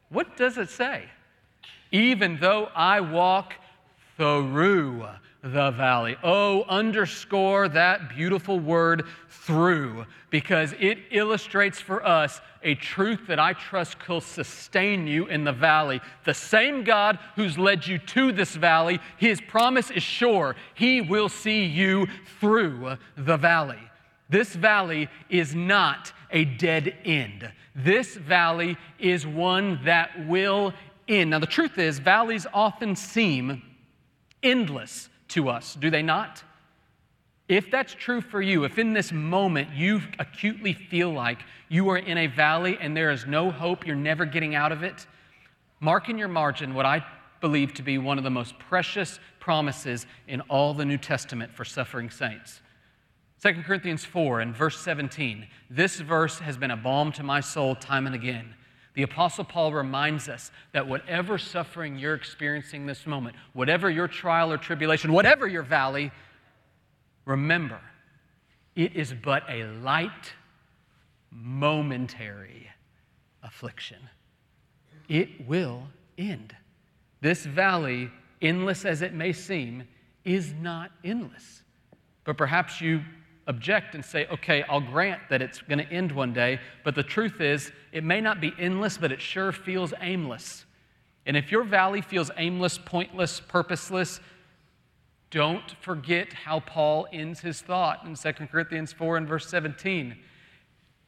What 0.08 0.38
does 0.38 0.56
it 0.56 0.70
say? 0.70 1.04
Even 1.92 2.38
though 2.40 2.70
I 2.74 3.00
walk 3.00 3.52
through 4.16 5.06
the 5.42 5.70
valley. 5.72 6.16
Oh, 6.22 6.62
underscore 6.62 7.68
that 7.68 8.08
beautiful 8.08 8.58
word 8.58 9.04
through, 9.28 10.06
because 10.30 10.72
it 10.80 10.96
illustrates 11.10 11.78
for 11.78 12.02
us 12.02 12.40
a 12.62 12.74
truth 12.74 13.26
that 13.26 13.38
I 13.38 13.52
trust 13.52 14.08
will 14.08 14.22
sustain 14.22 15.06
you 15.06 15.26
in 15.26 15.44
the 15.44 15.52
valley. 15.52 16.00
The 16.24 16.32
same 16.32 16.84
God 16.84 17.18
who's 17.36 17.58
led 17.58 17.86
you 17.86 17.98
to 17.98 18.32
this 18.32 18.56
valley, 18.56 18.98
his 19.18 19.42
promise 19.42 19.90
is 19.90 20.02
sure. 20.02 20.56
He 20.72 21.02
will 21.02 21.28
see 21.28 21.66
you 21.66 22.06
through 22.40 22.96
the 23.14 23.36
valley. 23.36 23.90
This 24.34 24.52
valley 24.52 25.08
is 25.30 25.54
not 25.54 26.12
a 26.32 26.44
dead 26.44 26.96
end. 27.04 27.52
This 27.72 28.16
valley 28.16 28.76
is 28.98 29.24
one 29.24 29.78
that 29.84 30.26
will 30.26 30.74
end. 31.06 31.30
Now, 31.30 31.38
the 31.38 31.46
truth 31.46 31.78
is, 31.78 32.00
valleys 32.00 32.44
often 32.52 32.96
seem 32.96 33.62
endless 34.42 35.08
to 35.28 35.48
us, 35.48 35.76
do 35.76 35.88
they 35.88 36.02
not? 36.02 36.42
If 37.46 37.70
that's 37.70 37.94
true 37.94 38.20
for 38.20 38.42
you, 38.42 38.64
if 38.64 38.76
in 38.76 38.92
this 38.92 39.12
moment 39.12 39.68
you 39.72 40.00
acutely 40.18 40.72
feel 40.72 41.12
like 41.12 41.38
you 41.68 41.88
are 41.90 41.98
in 41.98 42.18
a 42.18 42.26
valley 42.26 42.76
and 42.80 42.96
there 42.96 43.12
is 43.12 43.26
no 43.26 43.52
hope, 43.52 43.86
you're 43.86 43.94
never 43.94 44.24
getting 44.24 44.56
out 44.56 44.72
of 44.72 44.82
it, 44.82 45.06
mark 45.78 46.08
in 46.08 46.18
your 46.18 46.26
margin 46.26 46.74
what 46.74 46.86
I 46.86 47.06
believe 47.40 47.72
to 47.74 47.84
be 47.84 47.98
one 47.98 48.18
of 48.18 48.24
the 48.24 48.30
most 48.30 48.58
precious 48.58 49.20
promises 49.38 50.06
in 50.26 50.40
all 50.48 50.74
the 50.74 50.84
New 50.84 50.98
Testament 50.98 51.54
for 51.54 51.64
suffering 51.64 52.10
saints. 52.10 52.62
2 53.44 53.62
Corinthians 53.62 54.06
4 54.06 54.40
and 54.40 54.56
verse 54.56 54.80
17. 54.80 55.46
This 55.68 56.00
verse 56.00 56.38
has 56.38 56.56
been 56.56 56.70
a 56.70 56.78
balm 56.78 57.12
to 57.12 57.22
my 57.22 57.40
soul 57.40 57.74
time 57.74 58.06
and 58.06 58.14
again. 58.14 58.54
The 58.94 59.02
Apostle 59.02 59.44
Paul 59.44 59.70
reminds 59.70 60.30
us 60.30 60.50
that 60.72 60.88
whatever 60.88 61.36
suffering 61.36 61.98
you're 61.98 62.14
experiencing 62.14 62.86
this 62.86 63.06
moment, 63.06 63.36
whatever 63.52 63.90
your 63.90 64.08
trial 64.08 64.50
or 64.50 64.56
tribulation, 64.56 65.12
whatever 65.12 65.46
your 65.46 65.62
valley, 65.62 66.10
remember, 67.26 67.78
it 68.76 68.96
is 68.96 69.12
but 69.12 69.42
a 69.46 69.64
light, 69.64 70.32
momentary 71.30 72.70
affliction. 73.42 73.98
It 75.06 75.46
will 75.46 75.82
end. 76.16 76.56
This 77.20 77.44
valley, 77.44 78.10
endless 78.40 78.86
as 78.86 79.02
it 79.02 79.12
may 79.12 79.34
seem, 79.34 79.86
is 80.24 80.54
not 80.54 80.92
endless. 81.04 81.62
But 82.24 82.38
perhaps 82.38 82.80
you 82.80 83.02
object 83.46 83.94
and 83.94 84.04
say, 84.04 84.26
okay, 84.26 84.62
I'll 84.64 84.80
grant 84.80 85.20
that 85.30 85.42
it's 85.42 85.60
going 85.60 85.78
to 85.78 85.92
end 85.92 86.12
one 86.12 86.32
day, 86.32 86.60
but 86.82 86.94
the 86.94 87.02
truth 87.02 87.40
is, 87.40 87.72
it 87.92 88.04
may 88.04 88.20
not 88.20 88.40
be 88.40 88.52
endless, 88.58 88.96
but 88.96 89.12
it 89.12 89.20
sure 89.20 89.52
feels 89.52 89.92
aimless. 90.00 90.64
And 91.26 91.36
if 91.36 91.50
your 91.50 91.64
valley 91.64 92.00
feels 92.00 92.30
aimless, 92.36 92.78
pointless, 92.78 93.40
purposeless, 93.40 94.20
don't 95.30 95.74
forget 95.80 96.32
how 96.32 96.60
Paul 96.60 97.06
ends 97.12 97.40
his 97.40 97.60
thought 97.60 98.04
in 98.04 98.14
2 98.14 98.46
Corinthians 98.46 98.92
4 98.92 99.16
and 99.16 99.28
verse 99.28 99.48
17. 99.48 100.16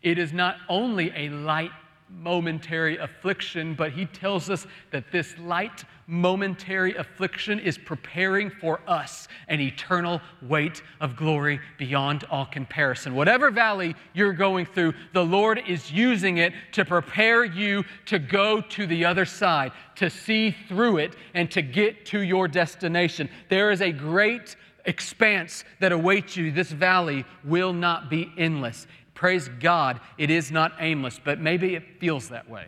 It 0.02 0.18
is 0.18 0.32
not 0.32 0.56
only 0.68 1.12
a 1.14 1.28
light 1.28 1.70
momentary 2.08 2.96
affliction, 2.98 3.74
but 3.74 3.92
he 3.92 4.06
tells 4.06 4.48
us 4.48 4.66
that 4.90 5.10
this 5.10 5.36
light 5.38 5.84
momentary 6.06 6.94
affliction 6.94 7.58
is 7.58 7.76
preparing 7.76 8.48
for 8.48 8.80
us 8.86 9.26
an 9.48 9.60
eternal 9.60 10.20
weight 10.42 10.82
of 11.00 11.16
glory 11.16 11.60
beyond 11.78 12.24
all 12.30 12.46
comparison. 12.46 13.14
Whatever 13.14 13.50
valley 13.50 13.94
you're 14.14 14.32
going 14.32 14.66
through, 14.66 14.94
the 15.12 15.24
Lord 15.24 15.60
is 15.66 15.90
using 15.90 16.38
it 16.38 16.52
to 16.72 16.84
prepare 16.84 17.44
you 17.44 17.84
to 18.06 18.18
go 18.18 18.60
to 18.60 18.86
the 18.86 19.04
other 19.04 19.24
side, 19.24 19.72
to 19.96 20.08
see 20.08 20.54
through 20.68 20.98
it, 20.98 21.16
and 21.34 21.50
to 21.50 21.62
get 21.62 22.06
to 22.06 22.20
your 22.20 22.46
destination. 22.46 23.28
There 23.48 23.72
is 23.72 23.82
a 23.82 23.90
great 23.90 24.56
expanse 24.84 25.64
that 25.80 25.90
awaits 25.90 26.36
you. 26.36 26.52
This 26.52 26.70
valley 26.70 27.24
will 27.44 27.72
not 27.72 28.08
be 28.08 28.32
endless. 28.38 28.86
Praise 29.16 29.48
God, 29.60 29.98
it 30.18 30.30
is 30.30 30.52
not 30.52 30.74
aimless, 30.78 31.18
but 31.22 31.40
maybe 31.40 31.74
it 31.74 31.98
feels 31.98 32.28
that 32.28 32.48
way. 32.48 32.66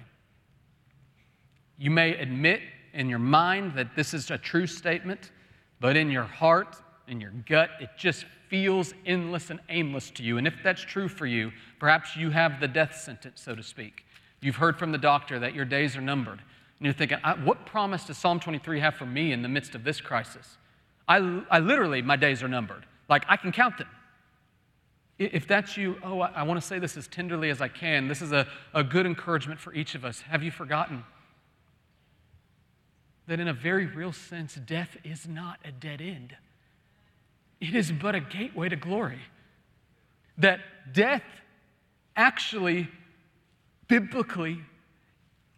You 1.77 1.91
may 1.91 2.17
admit 2.17 2.63
in 2.95 3.11
your 3.11 3.19
mind 3.19 3.75
that 3.75 3.95
this 3.95 4.15
is 4.15 4.31
a 4.31 4.39
true 4.39 4.67
statement, 4.67 5.31
but 5.79 5.95
in 5.95 6.11
your 6.11 6.25
heart, 6.25 6.77
in 7.07 7.21
your 7.21 7.33
gut, 7.47 7.71
it 7.81 7.91
just 7.99 8.25
feels 8.49 8.95
endless 9.05 9.51
and 9.51 9.61
aimless 9.69 10.11
to 10.13 10.23
you. 10.23 10.39
And 10.39 10.47
if 10.47 10.55
that's 10.65 10.81
true 10.81 11.07
for 11.07 11.27
you, 11.27 11.53
perhaps 11.79 12.17
you 12.17 12.31
have 12.31 12.61
the 12.61 12.67
death 12.67 12.97
sentence, 12.97 13.43
so 13.43 13.55
to 13.55 13.63
speak. 13.63 14.07
You've 14.41 14.57
heard 14.57 14.79
from 14.79 14.91
the 14.91 14.99
doctor 14.99 15.39
that 15.39 15.55
your 15.55 15.67
days 15.67 15.99
are 15.99 16.01
numbered. 16.01 16.41
And 16.79 16.87
you're 16.87 16.95
thinking, 16.95 17.19
what 17.45 17.67
promise 17.67 18.05
does 18.05 18.17
Psalm 18.17 18.41
23 18.41 18.81
have 18.81 18.95
for 18.95 19.07
me 19.07 19.33
in 19.33 19.43
the 19.43 19.49
midst 19.49 19.75
of 19.75 19.85
this 19.85 20.01
crisis? 20.01 20.57
I, 21.07 21.43
I 21.51 21.59
literally, 21.59 22.01
my 22.01 22.17
days 22.17 22.43
are 22.43 22.49
numbered. 22.49 22.87
Like, 23.11 23.25
I 23.29 23.37
can 23.37 23.53
count 23.53 23.77
them. 23.77 23.89
If 25.19 25.49
that's 25.49 25.77
you, 25.77 25.97
oh, 26.05 26.21
I, 26.21 26.29
I 26.29 26.43
want 26.45 26.61
to 26.61 26.67
say 26.67 26.79
this 26.79 26.97
as 26.97 27.09
tenderly 27.09 27.51
as 27.51 27.61
I 27.61 27.69
can. 27.69 28.07
This 28.07 28.23
is 28.23 28.33
a, 28.33 28.47
a 28.73 28.85
good 28.85 29.05
encouragement 29.05 29.59
for 29.59 29.75
each 29.75 29.95
of 29.95 30.05
us. 30.05 30.21
Have 30.23 30.43
you 30.43 30.51
forgotten 30.51 31.05
that 33.27 33.41
in 33.41 33.49
a 33.49 33.53
very 33.53 33.87
real 33.87 34.13
sense, 34.13 34.55
death 34.55 34.97
is 35.03 35.27
not 35.27 35.59
a 35.65 35.73
dead 35.73 36.01
end? 36.01 36.37
It 37.61 37.75
is 37.75 37.91
but 37.91 38.15
a 38.15 38.21
gateway 38.21 38.69
to 38.69 38.77
glory. 38.77 39.21
That 40.39 40.61
death 40.93 41.25
actually, 42.17 42.89
biblically, 43.89 44.61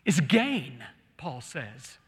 is 0.07 0.20
gain, 0.20 0.83
Paul 1.18 1.42
says. 1.42 1.99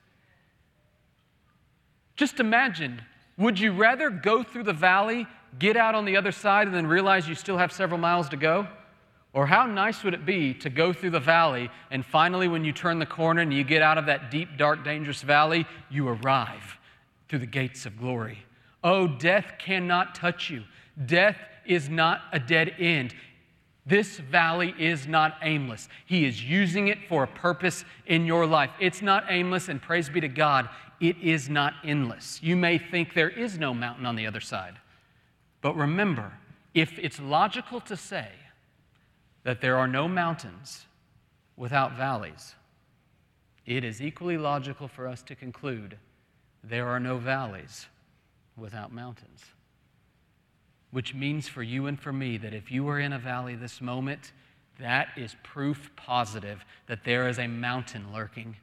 Just 2.16 2.40
imagine 2.40 3.02
would 3.36 3.58
you 3.58 3.72
rather 3.72 4.10
go 4.10 4.42
through 4.42 4.64
the 4.64 4.72
valley 4.72 5.26
get 5.58 5.76
out 5.76 5.94
on 5.94 6.04
the 6.04 6.16
other 6.16 6.32
side 6.32 6.66
and 6.66 6.76
then 6.76 6.86
realize 6.86 7.28
you 7.28 7.34
still 7.34 7.58
have 7.58 7.72
several 7.72 7.98
miles 7.98 8.28
to 8.30 8.36
go? 8.36 8.66
Or 9.34 9.46
how 9.46 9.66
nice 9.66 10.04
would 10.04 10.12
it 10.12 10.26
be 10.26 10.52
to 10.54 10.68
go 10.68 10.92
through 10.92 11.10
the 11.10 11.20
valley 11.20 11.70
and 11.90 12.04
finally, 12.04 12.48
when 12.48 12.64
you 12.64 12.72
turn 12.72 12.98
the 12.98 13.06
corner 13.06 13.40
and 13.40 13.52
you 13.52 13.64
get 13.64 13.80
out 13.80 13.96
of 13.96 14.06
that 14.06 14.30
deep, 14.30 14.58
dark, 14.58 14.84
dangerous 14.84 15.22
valley, 15.22 15.66
you 15.90 16.08
arrive 16.08 16.78
through 17.28 17.38
the 17.38 17.46
gates 17.46 17.86
of 17.86 17.98
glory? 17.98 18.44
Oh, 18.84 19.06
death 19.06 19.54
cannot 19.58 20.14
touch 20.14 20.50
you. 20.50 20.64
Death 21.06 21.38
is 21.64 21.88
not 21.88 22.22
a 22.32 22.38
dead 22.38 22.74
end. 22.78 23.14
This 23.86 24.18
valley 24.18 24.74
is 24.78 25.06
not 25.06 25.38
aimless. 25.42 25.88
He 26.06 26.24
is 26.24 26.44
using 26.44 26.88
it 26.88 26.98
for 27.08 27.24
a 27.24 27.26
purpose 27.26 27.84
in 28.06 28.26
your 28.26 28.46
life. 28.46 28.70
It's 28.78 29.02
not 29.02 29.24
aimless, 29.28 29.68
and 29.68 29.80
praise 29.80 30.08
be 30.08 30.20
to 30.20 30.28
God, 30.28 30.68
it 31.00 31.16
is 31.18 31.48
not 31.48 31.74
endless. 31.82 32.40
You 32.42 32.56
may 32.56 32.78
think 32.78 33.14
there 33.14 33.30
is 33.30 33.58
no 33.58 33.74
mountain 33.74 34.06
on 34.06 34.14
the 34.14 34.26
other 34.26 34.40
side. 34.40 34.74
But 35.62 35.76
remember, 35.76 36.32
if 36.74 36.98
it's 36.98 37.20
logical 37.20 37.80
to 37.82 37.96
say 37.96 38.28
that 39.44 39.60
there 39.60 39.78
are 39.78 39.88
no 39.88 40.08
mountains 40.08 40.86
without 41.56 41.96
valleys, 41.96 42.54
it 43.64 43.84
is 43.84 44.02
equally 44.02 44.36
logical 44.36 44.88
for 44.88 45.06
us 45.06 45.22
to 45.22 45.36
conclude 45.36 45.96
there 46.64 46.88
are 46.88 47.00
no 47.00 47.16
valleys 47.16 47.86
without 48.56 48.92
mountains. 48.92 49.42
Which 50.90 51.14
means 51.14 51.48
for 51.48 51.62
you 51.62 51.86
and 51.86 51.98
for 51.98 52.12
me 52.12 52.36
that 52.38 52.52
if 52.52 52.70
you 52.70 52.88
are 52.88 53.00
in 53.00 53.12
a 53.12 53.18
valley 53.18 53.54
this 53.54 53.80
moment, 53.80 54.32
that 54.78 55.08
is 55.16 55.36
proof 55.42 55.90
positive 55.96 56.64
that 56.86 57.04
there 57.04 57.28
is 57.28 57.38
a 57.38 57.46
mountain 57.46 58.12
lurking 58.12 58.56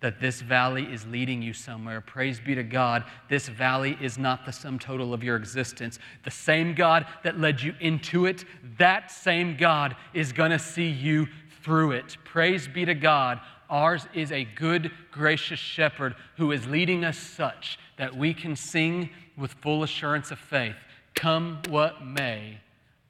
that 0.00 0.20
this 0.20 0.40
valley 0.42 0.84
is 0.84 1.06
leading 1.06 1.40
you 1.40 1.52
somewhere. 1.52 2.00
Praise 2.00 2.38
be 2.38 2.54
to 2.54 2.62
God. 2.62 3.04
This 3.28 3.48
valley 3.48 3.96
is 4.00 4.18
not 4.18 4.44
the 4.44 4.52
sum 4.52 4.78
total 4.78 5.14
of 5.14 5.24
your 5.24 5.36
existence. 5.36 5.98
The 6.24 6.30
same 6.30 6.74
God 6.74 7.06
that 7.24 7.40
led 7.40 7.62
you 7.62 7.74
into 7.80 8.26
it, 8.26 8.44
that 8.78 9.10
same 9.10 9.56
God 9.56 9.96
is 10.12 10.32
going 10.32 10.50
to 10.50 10.58
see 10.58 10.88
you 10.88 11.26
through 11.62 11.92
it. 11.92 12.16
Praise 12.24 12.68
be 12.68 12.84
to 12.84 12.94
God. 12.94 13.40
Ours 13.68 14.06
is 14.14 14.30
a 14.32 14.44
good, 14.44 14.90
gracious 15.10 15.58
shepherd 15.58 16.14
who 16.36 16.52
is 16.52 16.66
leading 16.66 17.04
us 17.04 17.18
such 17.18 17.78
that 17.96 18.14
we 18.14 18.34
can 18.34 18.54
sing 18.54 19.10
with 19.36 19.52
full 19.54 19.82
assurance 19.82 20.30
of 20.30 20.38
faith 20.38 20.76
Come 21.14 21.62
what 21.70 22.04
may, 22.04 22.60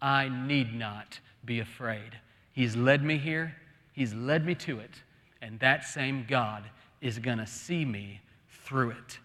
I 0.01 0.29
need 0.29 0.73
not 0.73 1.19
be 1.45 1.59
afraid. 1.59 2.19
He's 2.53 2.77
led 2.77 3.03
me 3.03 3.19
here, 3.19 3.57
He's 3.93 4.15
led 4.15 4.47
me 4.47 4.55
to 4.55 4.79
it, 4.79 5.03
and 5.47 5.61
that 5.61 5.85
same 5.85 6.27
God 6.29 6.65
is 7.01 7.21
going 7.21 7.39
to 7.39 7.47
see 7.47 7.85
me 7.85 8.21
through 8.65 8.91
it. 8.91 9.19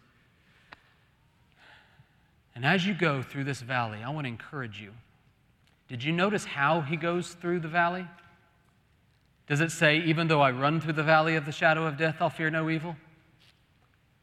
And 2.53 2.63
as 2.63 2.85
you 2.85 2.93
go 2.93 3.23
through 3.23 3.45
this 3.45 3.61
valley, 3.61 4.03
I 4.05 4.09
want 4.11 4.25
to 4.25 4.29
encourage 4.29 4.79
you. 4.79 4.91
Did 5.87 6.03
you 6.03 6.11
notice 6.11 6.45
how 6.45 6.81
he 6.81 6.95
goes 6.95 7.33
through 7.33 7.61
the 7.61 7.67
valley? 7.67 8.05
Does 9.47 9.61
it 9.61 9.71
say, 9.71 9.97
even 9.97 10.27
though 10.27 10.41
I 10.41 10.51
run 10.51 10.79
through 10.79 10.93
the 10.93 11.03
valley 11.03 11.35
of 11.35 11.47
the 11.47 11.51
shadow 11.51 11.87
of 11.87 11.97
death, 11.97 12.17
I'll 12.19 12.29
fear 12.29 12.51
no 12.51 12.69
evil? 12.69 12.95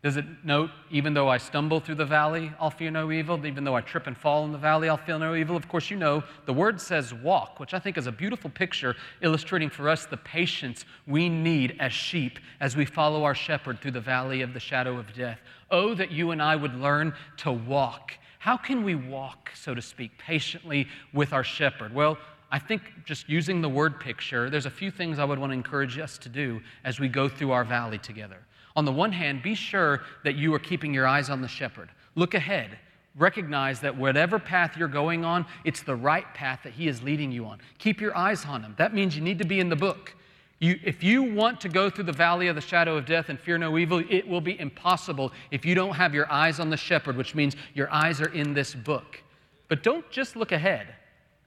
Does 0.01 0.17
it 0.17 0.25
note, 0.45 0.71
even 0.93 1.13
though 1.13 1.29
I 1.29 1.39
stumble 1.39 1.81
through 1.81 1.97
the 1.97 2.05
valley, 2.05 2.53
I'll 2.61 2.71
fear 2.71 2.89
no 2.89 3.11
evil? 3.11 3.45
Even 3.45 3.65
though 3.65 3.75
I 3.75 3.81
trip 3.81 4.07
and 4.07 4.17
fall 4.17 4.45
in 4.45 4.53
the 4.53 4.59
valley, 4.59 4.89
I'll 4.89 4.97
fear 4.97 5.19
no 5.19 5.35
evil? 5.35 5.57
Of 5.57 5.69
course, 5.69 5.91
you 5.91 5.97
know 5.97 6.23
the 6.47 6.53
word 6.53 6.81
says 6.81 7.13
walk, 7.13 7.59
which 7.59 7.75
I 7.75 7.81
think 7.81 7.99
is 7.99 8.07
a 8.07 8.13
beautiful 8.13 8.49
picture 8.49 8.95
illustrating 9.23 9.69
for 9.69 9.89
us 9.89 10.07
the 10.07 10.17
patience 10.17 10.85
we 11.09 11.29
need 11.29 11.77
as 11.81 11.93
sheep 11.93 12.39
as 12.61 12.77
we 12.77 12.85
follow 12.85 13.25
our 13.25 13.35
shepherd 13.35 13.81
through 13.81 13.91
the 13.91 14.01
valley 14.01 14.41
of 14.43 14.55
the 14.55 14.61
shadow 14.61 14.99
of 14.99 15.13
death. 15.15 15.41
Oh, 15.69 15.95
that 15.95 16.13
you 16.13 16.31
and 16.31 16.41
I 16.41 16.55
would 16.55 16.77
learn 16.77 17.13
to 17.39 17.51
walk. 17.51 18.13
How 18.39 18.57
can 18.57 18.85
we 18.85 18.95
walk, 18.95 19.51
so 19.55 19.75
to 19.75 19.83
speak, 19.83 20.17
patiently 20.17 20.87
with 21.13 21.33
our 21.33 21.43
shepherd? 21.43 21.93
Well, 21.93 22.19
I 22.53 22.61
think 22.61 22.83
just 23.05 23.29
using 23.29 23.61
the 23.61 23.69
word 23.69 23.99
picture, 23.99 24.49
there's 24.49 24.65
a 24.65 24.71
few 24.71 24.93
things 24.93 25.19
I 25.19 25.25
would 25.25 25.41
want 25.41 25.51
to 25.51 25.55
encourage 25.55 25.99
us 25.99 26.19
to 26.19 26.29
do 26.29 26.61
as 26.85 27.01
we 27.01 27.09
go 27.09 27.29
through 27.29 27.51
our 27.51 27.65
valley 27.65 27.99
together. 27.99 28.39
On 28.79 28.85
the 28.85 28.93
one 28.93 29.11
hand, 29.11 29.43
be 29.43 29.57
sure 29.57 30.03
that 30.23 30.37
you 30.37 30.55
are 30.55 30.59
keeping 30.61 30.95
your 30.95 31.05
eyes 31.05 31.31
on 31.31 31.43
the 31.43 31.49
shepherd. 31.49 31.91
Look 32.15 32.35
ahead. 32.35 32.79
Recognize 33.17 33.81
that 33.81 33.97
whatever 33.97 34.39
path 34.39 34.77
you're 34.77 34.87
going 34.87 35.25
on, 35.25 35.47
it's 35.65 35.83
the 35.83 35.97
right 35.97 36.33
path 36.33 36.61
that 36.63 36.75
he 36.75 36.87
is 36.87 37.03
leading 37.03 37.33
you 37.33 37.45
on. 37.45 37.59
Keep 37.79 38.01
your 38.01 38.17
eyes 38.17 38.45
on 38.45 38.63
him. 38.63 38.77
That 38.79 38.95
means 38.95 39.17
you 39.17 39.21
need 39.21 39.41
to 39.41 39.45
be 39.45 39.59
in 39.59 39.69
the 39.69 39.75
book. 39.75 40.15
You, 40.61 40.79
if 40.85 41.03
you 41.03 41.25
want 41.25 41.61
to 41.63 41.69
go 41.69 41.91
through 41.91 42.05
the 42.05 42.13
valley 42.13 42.47
of 42.47 42.55
the 42.55 42.61
shadow 42.61 42.97
of 42.97 43.05
death 43.05 43.31
and 43.31 43.41
fear 43.41 43.59
no 43.59 43.77
evil, 43.79 44.01
it 44.09 44.29
will 44.29 44.41
be 44.41 44.57
impossible 44.61 45.33
if 45.51 45.67
you 45.67 45.75
don't 45.75 45.97
have 45.97 46.15
your 46.15 46.31
eyes 46.31 46.61
on 46.61 46.71
the 46.71 46.77
shepherd, 46.77 47.17
which 47.17 47.35
means 47.35 47.57
your 47.75 47.93
eyes 47.93 48.21
are 48.21 48.33
in 48.33 48.55
this 48.55 48.77
book. 48.77 49.21
But 49.67 49.83
don't 49.83 50.09
just 50.09 50.37
look 50.37 50.53
ahead. 50.53 50.95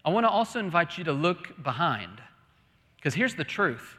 I 0.03 0.09
want 0.09 0.25
to 0.25 0.29
also 0.29 0.59
invite 0.59 0.97
you 0.97 1.05
to 1.05 1.13
look 1.13 1.63
behind. 1.63 2.21
Because 2.97 3.13
here's 3.13 3.35
the 3.35 3.45
truth 3.45 3.97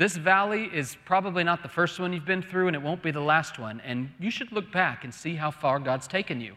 this 0.00 0.16
valley 0.16 0.70
is 0.72 0.96
probably 1.04 1.44
not 1.44 1.62
the 1.62 1.68
first 1.68 2.00
one 2.00 2.14
you've 2.14 2.24
been 2.24 2.40
through, 2.40 2.68
and 2.68 2.74
it 2.74 2.80
won't 2.80 3.02
be 3.02 3.10
the 3.10 3.20
last 3.20 3.58
one. 3.58 3.82
And 3.84 4.10
you 4.18 4.30
should 4.30 4.50
look 4.50 4.72
back 4.72 5.04
and 5.04 5.12
see 5.12 5.34
how 5.34 5.50
far 5.50 5.78
God's 5.78 6.08
taken 6.08 6.40
you. 6.40 6.54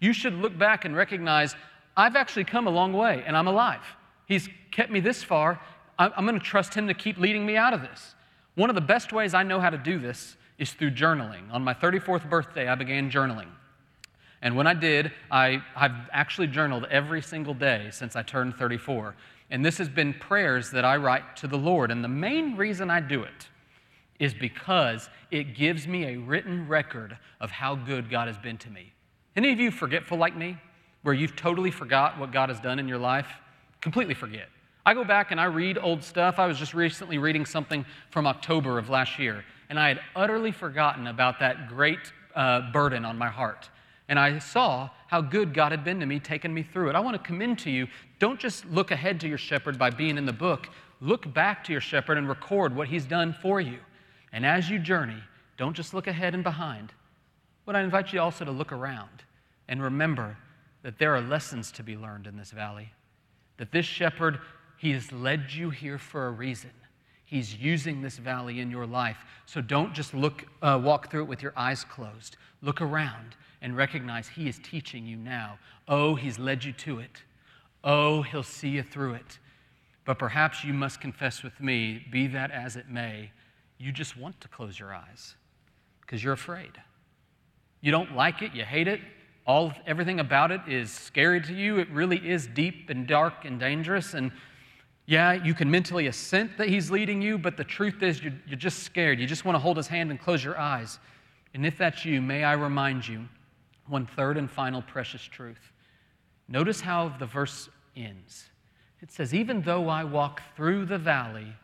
You 0.00 0.12
should 0.12 0.34
look 0.34 0.58
back 0.58 0.84
and 0.84 0.96
recognize, 0.96 1.54
I've 1.96 2.16
actually 2.16 2.46
come 2.46 2.66
a 2.66 2.70
long 2.70 2.92
way, 2.92 3.22
and 3.24 3.36
I'm 3.36 3.46
alive. 3.46 3.84
He's 4.26 4.48
kept 4.72 4.90
me 4.90 4.98
this 4.98 5.22
far. 5.22 5.60
I'm 6.00 6.26
going 6.26 6.36
to 6.36 6.44
trust 6.44 6.74
Him 6.74 6.88
to 6.88 6.94
keep 6.94 7.16
leading 7.16 7.46
me 7.46 7.56
out 7.56 7.74
of 7.74 7.80
this. 7.80 8.16
One 8.56 8.70
of 8.70 8.74
the 8.74 8.80
best 8.80 9.12
ways 9.12 9.34
I 9.34 9.44
know 9.44 9.60
how 9.60 9.70
to 9.70 9.78
do 9.78 10.00
this 10.00 10.36
is 10.58 10.72
through 10.72 10.90
journaling. 10.90 11.48
On 11.52 11.62
my 11.62 11.74
34th 11.74 12.28
birthday, 12.28 12.66
I 12.66 12.74
began 12.74 13.08
journaling. 13.08 13.50
And 14.42 14.56
when 14.56 14.66
I 14.66 14.74
did, 14.74 15.12
I, 15.30 15.62
have 15.76 15.94
actually 16.12 16.48
journaled 16.48 16.86
every 16.90 17.22
single 17.22 17.54
day 17.54 17.90
since 17.92 18.16
I 18.16 18.22
turned 18.22 18.56
34. 18.56 19.14
And 19.50 19.64
this 19.64 19.78
has 19.78 19.88
been 19.88 20.14
prayers 20.14 20.70
that 20.70 20.84
I 20.84 20.96
write 20.96 21.36
to 21.38 21.48
the 21.48 21.58
Lord. 21.58 21.90
And 21.90 22.04
the 22.04 22.08
main 22.08 22.56
reason 22.56 22.90
I 22.90 23.00
do 23.00 23.22
it 23.22 23.48
is 24.18 24.34
because 24.34 25.08
it 25.30 25.54
gives 25.54 25.88
me 25.88 26.04
a 26.04 26.16
written 26.16 26.68
record 26.68 27.18
of 27.40 27.50
how 27.50 27.74
good 27.74 28.10
God 28.10 28.28
has 28.28 28.38
been 28.38 28.58
to 28.58 28.70
me. 28.70 28.92
Any 29.34 29.52
of 29.52 29.58
you 29.58 29.70
forgetful 29.70 30.18
like 30.18 30.36
me, 30.36 30.58
where 31.02 31.14
you've 31.14 31.36
totally 31.36 31.70
forgot 31.70 32.18
what 32.18 32.30
God 32.30 32.48
has 32.50 32.60
done 32.60 32.78
in 32.78 32.86
your 32.86 32.98
life? 32.98 33.28
Completely 33.80 34.14
forget. 34.14 34.48
I 34.84 34.94
go 34.94 35.04
back 35.04 35.30
and 35.30 35.40
I 35.40 35.44
read 35.44 35.78
old 35.78 36.02
stuff. 36.02 36.38
I 36.38 36.46
was 36.46 36.58
just 36.58 36.74
recently 36.74 37.18
reading 37.18 37.46
something 37.46 37.84
from 38.10 38.26
October 38.26 38.78
of 38.78 38.90
last 38.90 39.18
year, 39.18 39.44
and 39.68 39.78
I 39.78 39.88
had 39.88 40.00
utterly 40.14 40.52
forgotten 40.52 41.06
about 41.06 41.38
that 41.40 41.68
great 41.68 42.12
uh, 42.34 42.70
burden 42.72 43.04
on 43.04 43.16
my 43.16 43.28
heart. 43.28 43.70
And 44.10 44.18
I 44.18 44.40
saw 44.40 44.90
how 45.06 45.20
good 45.20 45.54
God 45.54 45.70
had 45.70 45.84
been 45.84 46.00
to 46.00 46.06
me, 46.06 46.18
taking 46.18 46.52
me 46.52 46.64
through 46.64 46.90
it. 46.90 46.96
I 46.96 47.00
want 47.00 47.16
to 47.16 47.22
commend 47.22 47.60
to 47.60 47.70
you 47.70 47.86
don't 48.18 48.40
just 48.40 48.66
look 48.66 48.90
ahead 48.90 49.20
to 49.20 49.28
your 49.28 49.38
shepherd 49.38 49.78
by 49.78 49.90
being 49.90 50.18
in 50.18 50.26
the 50.26 50.32
book, 50.32 50.68
look 51.00 51.32
back 51.32 51.62
to 51.64 51.72
your 51.72 51.80
shepherd 51.80 52.18
and 52.18 52.28
record 52.28 52.74
what 52.74 52.88
he's 52.88 53.06
done 53.06 53.32
for 53.40 53.60
you. 53.60 53.78
And 54.32 54.44
as 54.44 54.68
you 54.68 54.80
journey, 54.80 55.22
don't 55.56 55.76
just 55.76 55.94
look 55.94 56.08
ahead 56.08 56.34
and 56.34 56.42
behind. 56.42 56.92
But 57.64 57.76
I 57.76 57.82
invite 57.82 58.12
you 58.12 58.20
also 58.20 58.44
to 58.44 58.50
look 58.50 58.72
around 58.72 59.22
and 59.68 59.80
remember 59.80 60.36
that 60.82 60.98
there 60.98 61.14
are 61.14 61.20
lessons 61.20 61.70
to 61.72 61.84
be 61.84 61.96
learned 61.96 62.26
in 62.26 62.36
this 62.36 62.50
valley. 62.50 62.92
That 63.58 63.70
this 63.70 63.86
shepherd, 63.86 64.40
he 64.76 64.90
has 64.90 65.12
led 65.12 65.52
you 65.52 65.70
here 65.70 65.98
for 65.98 66.26
a 66.26 66.30
reason. 66.32 66.72
He's 67.26 67.54
using 67.54 68.02
this 68.02 68.18
valley 68.18 68.58
in 68.58 68.72
your 68.72 68.86
life. 68.86 69.18
So 69.46 69.60
don't 69.60 69.94
just 69.94 70.14
look, 70.14 70.46
uh, 70.62 70.80
walk 70.82 71.12
through 71.12 71.22
it 71.22 71.28
with 71.28 71.44
your 71.44 71.52
eyes 71.56 71.84
closed. 71.84 72.36
Look 72.60 72.80
around 72.80 73.36
and 73.62 73.76
recognize 73.76 74.28
He 74.28 74.48
is 74.48 74.58
teaching 74.62 75.06
you 75.06 75.16
now. 75.16 75.58
Oh, 75.88 76.14
He's 76.14 76.38
led 76.38 76.64
you 76.64 76.72
to 76.72 77.00
it. 77.00 77.22
Oh, 77.84 78.22
He'll 78.22 78.42
see 78.42 78.70
you 78.70 78.82
through 78.82 79.14
it. 79.14 79.38
But 80.04 80.18
perhaps 80.18 80.64
you 80.64 80.72
must 80.72 81.00
confess 81.00 81.42
with 81.42 81.60
me, 81.60 82.06
be 82.10 82.26
that 82.28 82.50
as 82.50 82.76
it 82.76 82.88
may, 82.88 83.30
you 83.78 83.92
just 83.92 84.16
want 84.16 84.40
to 84.40 84.48
close 84.48 84.78
your 84.78 84.94
eyes 84.94 85.34
because 86.00 86.22
you're 86.22 86.32
afraid. 86.32 86.72
You 87.80 87.92
don't 87.92 88.14
like 88.14 88.42
it, 88.42 88.54
you 88.54 88.64
hate 88.64 88.88
it, 88.88 89.00
all 89.46 89.72
everything 89.86 90.20
about 90.20 90.50
it 90.50 90.60
is 90.68 90.90
scary 90.90 91.40
to 91.40 91.54
you. 91.54 91.78
It 91.78 91.88
really 91.90 92.18
is 92.18 92.46
deep 92.46 92.90
and 92.90 93.06
dark 93.06 93.44
and 93.44 93.58
dangerous 93.58 94.14
and 94.14 94.32
yeah, 95.06 95.32
you 95.32 95.54
can 95.54 95.68
mentally 95.68 96.06
assent 96.06 96.56
that 96.56 96.68
he's 96.68 96.88
leading 96.88 97.20
you, 97.20 97.36
but 97.36 97.56
the 97.56 97.64
truth 97.64 98.00
is 98.00 98.22
you're, 98.22 98.32
you're 98.46 98.56
just 98.56 98.84
scared. 98.84 99.18
You 99.18 99.26
just 99.26 99.44
want 99.44 99.56
to 99.56 99.58
hold 99.58 99.76
his 99.76 99.88
hand 99.88 100.12
and 100.12 100.20
close 100.20 100.44
your 100.44 100.56
eyes. 100.56 101.00
And 101.52 101.66
if 101.66 101.76
that's 101.76 102.04
you, 102.04 102.22
may 102.22 102.44
I 102.44 102.52
remind 102.52 103.08
you 103.08 103.26
one 103.90 104.06
third 104.06 104.36
and 104.36 104.50
final 104.50 104.82
precious 104.82 105.22
truth. 105.22 105.72
Notice 106.48 106.80
how 106.80 107.08
the 107.18 107.26
verse 107.26 107.68
ends. 107.96 108.46
It 109.00 109.10
says, 109.10 109.34
Even 109.34 109.62
though 109.62 109.88
I 109.88 110.04
walk 110.04 110.42
through 110.56 110.86
the 110.86 110.98
valley, 110.98 111.54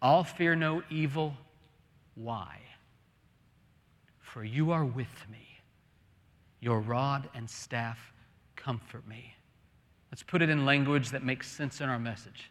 I'll 0.00 0.24
fear 0.24 0.54
no 0.54 0.82
evil. 0.90 1.34
Why? 2.14 2.58
For 4.18 4.44
you 4.44 4.72
are 4.72 4.84
with 4.84 5.24
me. 5.30 5.46
Your 6.60 6.80
rod 6.80 7.28
and 7.34 7.48
staff 7.48 7.98
comfort 8.56 9.06
me. 9.06 9.34
Let's 10.10 10.22
put 10.22 10.42
it 10.42 10.50
in 10.50 10.64
language 10.64 11.10
that 11.10 11.24
makes 11.24 11.50
sense 11.50 11.80
in 11.80 11.88
our 11.88 11.98
message. 11.98 12.50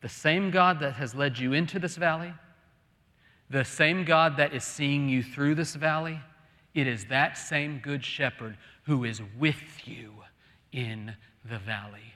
The 0.00 0.08
same 0.08 0.50
God 0.50 0.80
that 0.80 0.94
has 0.94 1.14
led 1.14 1.38
you 1.38 1.52
into 1.52 1.78
this 1.78 1.96
valley, 1.96 2.32
the 3.50 3.64
same 3.64 4.04
God 4.04 4.36
that 4.38 4.54
is 4.54 4.64
seeing 4.64 5.08
you 5.08 5.22
through 5.22 5.54
this 5.54 5.74
valley, 5.74 6.20
it 6.76 6.86
is 6.86 7.06
that 7.06 7.38
same 7.38 7.80
good 7.82 8.04
shepherd 8.04 8.56
who 8.84 9.04
is 9.04 9.22
with 9.38 9.86
you 9.86 10.12
in 10.72 11.14
the 11.48 11.58
valley. 11.58 12.14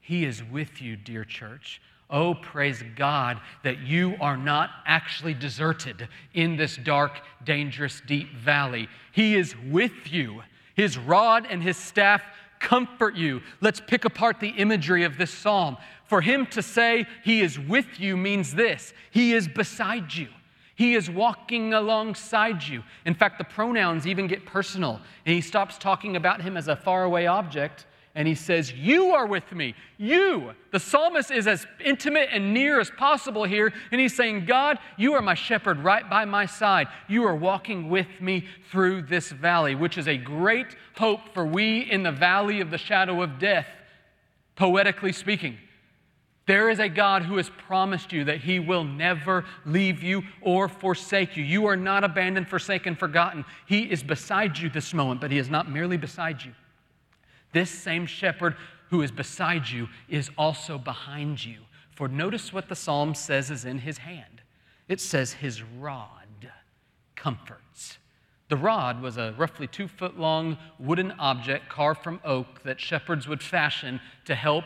He 0.00 0.24
is 0.24 0.42
with 0.42 0.80
you, 0.80 0.96
dear 0.96 1.24
church. 1.24 1.82
Oh, 2.08 2.32
praise 2.34 2.82
God 2.94 3.40
that 3.64 3.80
you 3.80 4.14
are 4.20 4.36
not 4.36 4.70
actually 4.86 5.34
deserted 5.34 6.08
in 6.32 6.56
this 6.56 6.76
dark, 6.76 7.20
dangerous, 7.44 8.00
deep 8.06 8.32
valley. 8.36 8.88
He 9.10 9.34
is 9.34 9.54
with 9.68 10.10
you. 10.10 10.42
His 10.76 10.96
rod 10.96 11.46
and 11.50 11.60
his 11.60 11.76
staff 11.76 12.22
comfort 12.60 13.16
you. 13.16 13.42
Let's 13.60 13.80
pick 13.84 14.04
apart 14.04 14.38
the 14.38 14.50
imagery 14.50 15.02
of 15.02 15.18
this 15.18 15.32
psalm. 15.32 15.76
For 16.04 16.20
him 16.20 16.46
to 16.46 16.62
say 16.62 17.04
he 17.24 17.40
is 17.40 17.58
with 17.58 17.98
you 17.98 18.16
means 18.16 18.54
this 18.54 18.94
He 19.10 19.34
is 19.34 19.48
beside 19.48 20.14
you. 20.14 20.28
He 20.78 20.94
is 20.94 21.10
walking 21.10 21.74
alongside 21.74 22.62
you. 22.62 22.84
In 23.04 23.12
fact, 23.12 23.38
the 23.38 23.44
pronouns 23.44 24.06
even 24.06 24.28
get 24.28 24.46
personal. 24.46 25.00
And 25.26 25.34
he 25.34 25.40
stops 25.40 25.76
talking 25.76 26.14
about 26.14 26.40
him 26.40 26.56
as 26.56 26.68
a 26.68 26.76
faraway 26.76 27.26
object 27.26 27.84
and 28.14 28.28
he 28.28 28.36
says, 28.36 28.72
You 28.72 29.12
are 29.12 29.26
with 29.26 29.50
me. 29.50 29.74
You. 29.96 30.52
The 30.70 30.78
psalmist 30.78 31.32
is 31.32 31.48
as 31.48 31.66
intimate 31.84 32.28
and 32.30 32.54
near 32.54 32.78
as 32.78 32.92
possible 32.92 33.42
here. 33.42 33.72
And 33.90 34.00
he's 34.00 34.14
saying, 34.14 34.44
God, 34.44 34.78
you 34.96 35.14
are 35.14 35.20
my 35.20 35.34
shepherd 35.34 35.80
right 35.80 36.08
by 36.08 36.24
my 36.24 36.46
side. 36.46 36.86
You 37.08 37.24
are 37.24 37.34
walking 37.34 37.90
with 37.90 38.06
me 38.20 38.46
through 38.70 39.02
this 39.02 39.32
valley, 39.32 39.74
which 39.74 39.98
is 39.98 40.06
a 40.06 40.16
great 40.16 40.76
hope 40.96 41.34
for 41.34 41.44
we 41.44 41.80
in 41.80 42.04
the 42.04 42.12
valley 42.12 42.60
of 42.60 42.70
the 42.70 42.78
shadow 42.78 43.20
of 43.20 43.40
death, 43.40 43.66
poetically 44.54 45.12
speaking. 45.12 45.58
There 46.48 46.70
is 46.70 46.78
a 46.78 46.88
God 46.88 47.22
who 47.22 47.36
has 47.36 47.50
promised 47.50 48.10
you 48.10 48.24
that 48.24 48.40
He 48.40 48.58
will 48.58 48.82
never 48.82 49.44
leave 49.66 50.02
you 50.02 50.22
or 50.40 50.66
forsake 50.66 51.36
you. 51.36 51.44
You 51.44 51.66
are 51.66 51.76
not 51.76 52.04
abandoned, 52.04 52.48
forsaken, 52.48 52.96
forgotten. 52.96 53.44
He 53.66 53.82
is 53.82 54.02
beside 54.02 54.58
you 54.58 54.70
this 54.70 54.94
moment, 54.94 55.20
but 55.20 55.30
He 55.30 55.36
is 55.36 55.50
not 55.50 55.70
merely 55.70 55.98
beside 55.98 56.42
you. 56.42 56.52
This 57.52 57.70
same 57.70 58.06
shepherd 58.06 58.56
who 58.88 59.02
is 59.02 59.10
beside 59.10 59.68
you 59.68 59.88
is 60.08 60.30
also 60.38 60.78
behind 60.78 61.44
you. 61.44 61.58
For 61.90 62.08
notice 62.08 62.50
what 62.50 62.70
the 62.70 62.76
psalm 62.76 63.14
says 63.14 63.50
is 63.50 63.66
in 63.66 63.78
his 63.78 63.98
hand 63.98 64.38
it 64.88 65.00
says, 65.02 65.34
His 65.34 65.62
rod 65.62 66.50
comforts. 67.14 67.98
The 68.48 68.56
rod 68.56 69.02
was 69.02 69.18
a 69.18 69.34
roughly 69.36 69.66
two 69.66 69.86
foot 69.86 70.18
long 70.18 70.56
wooden 70.78 71.12
object 71.18 71.68
carved 71.68 72.02
from 72.02 72.20
oak 72.24 72.62
that 72.62 72.80
shepherds 72.80 73.28
would 73.28 73.42
fashion 73.42 74.00
to 74.24 74.34
help 74.34 74.64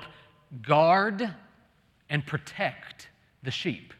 guard 0.62 1.34
and 2.12 2.24
protect 2.24 3.08
the 3.42 3.50
sheep. 3.50 3.92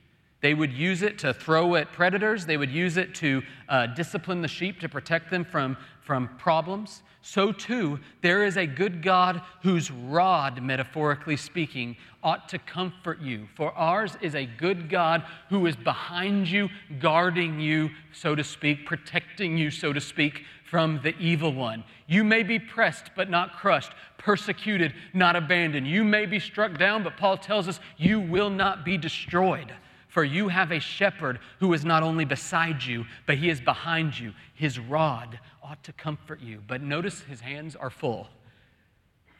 They 0.42 0.55
would 0.55 0.72
use 0.72 1.03
it 1.03 1.18
to 1.20 1.33
throw 1.33 1.77
at 1.77 1.92
predators. 1.92 2.44
They 2.44 2.57
would 2.57 2.70
use 2.70 2.96
it 2.96 3.14
to 3.16 3.42
uh, 3.68 3.87
discipline 3.87 4.42
the 4.42 4.48
sheep 4.48 4.81
to 4.81 4.88
protect 4.88 5.31
them 5.31 5.44
from, 5.44 5.77
from 6.03 6.29
problems. 6.37 7.03
So, 7.22 7.53
too, 7.53 8.01
there 8.20 8.44
is 8.44 8.57
a 8.57 8.66
good 8.66 9.01
God 9.03 9.40
whose 9.62 9.90
rod, 9.92 10.61
metaphorically 10.61 11.37
speaking, 11.37 11.96
ought 12.22 12.48
to 12.48 12.59
comfort 12.59 13.20
you. 13.20 13.46
For 13.55 13.72
ours 13.72 14.16
is 14.20 14.35
a 14.35 14.44
good 14.44 14.90
God 14.90 15.25
who 15.48 15.64
is 15.66 15.77
behind 15.77 16.48
you, 16.48 16.68
guarding 16.98 17.61
you, 17.61 17.90
so 18.12 18.35
to 18.35 18.42
speak, 18.42 18.85
protecting 18.85 19.57
you, 19.57 19.70
so 19.70 19.92
to 19.92 20.01
speak, 20.01 20.44
from 20.72 20.98
the 21.02 21.14
evil 21.18 21.52
one. 21.52 21.85
You 22.06 22.24
may 22.24 22.42
be 22.42 22.58
pressed, 22.58 23.11
but 23.14 23.28
not 23.28 23.58
crushed, 23.58 23.92
persecuted, 24.16 24.94
not 25.12 25.37
abandoned. 25.37 25.87
You 25.87 26.02
may 26.02 26.24
be 26.24 26.38
struck 26.38 26.78
down, 26.78 27.02
but 27.02 27.18
Paul 27.18 27.37
tells 27.37 27.68
us 27.68 27.78
you 27.98 28.18
will 28.18 28.48
not 28.48 28.82
be 28.82 28.96
destroyed. 28.96 29.70
For 30.08 30.24
you 30.24 30.48
have 30.48 30.72
a 30.72 30.80
shepherd 30.80 31.40
who 31.61 31.74
is 31.74 31.85
not 31.85 32.02
only 32.02 32.24
beside 32.24 32.82
you, 32.82 33.04
but 33.26 33.37
he 33.37 33.50
is 33.50 33.61
behind 33.61 34.18
you. 34.18 34.32
His 34.54 34.78
rod 34.78 35.38
ought 35.62 35.85
to 35.85 35.92
comfort 35.92 36.40
you. 36.40 36.62
But 36.66 36.80
notice 36.80 37.20
his 37.20 37.42
hands 37.42 37.76
are 37.76 37.90
full. 37.90 38.28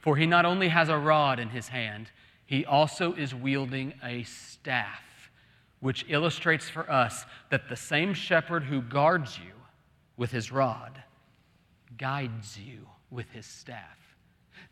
For 0.03 0.19
he 0.19 0.27
not 0.27 0.45
only 0.45 0.69
has 0.69 0.91
a 0.91 0.99
rod 0.99 1.39
in 1.39 1.49
his 1.49 1.69
hand, 1.69 2.11
he 2.45 2.67
also 2.67 3.15
is 3.15 3.35
wielding 3.35 3.95
a 4.05 4.25
staff, 4.25 5.31
which 5.81 6.05
illustrates 6.11 6.69
for 6.69 6.91
us 6.93 7.25
that 7.49 7.71
the 7.71 7.77
same 7.77 8.13
shepherd 8.13 8.65
who 8.65 8.83
guards 8.83 9.39
you 9.39 9.55
with 10.19 10.31
his 10.31 10.53
rod 10.53 11.03
guides 12.03 12.59
you 12.59 12.89
with 13.13 13.31
his 13.31 13.47
staff. 13.47 14.17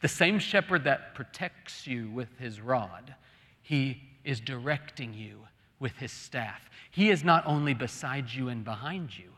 The 0.03 0.09
same 0.09 0.41
shepherd 0.41 0.83
that 0.83 1.15
protects 1.15 1.87
you 1.87 2.11
with 2.11 2.37
his 2.41 2.61
rod, 2.61 3.15
he 3.63 4.03
is 4.25 4.41
directing 4.41 5.15
you 5.15 5.47
with 5.79 5.93
his 5.93 6.11
staff. 6.11 6.69
He 6.91 7.09
is 7.11 7.23
not 7.23 7.47
only 7.47 7.73
beside 7.73 8.29
you 8.29 8.49
and 8.49 8.65
behind 8.65 9.17
you, 9.17 9.31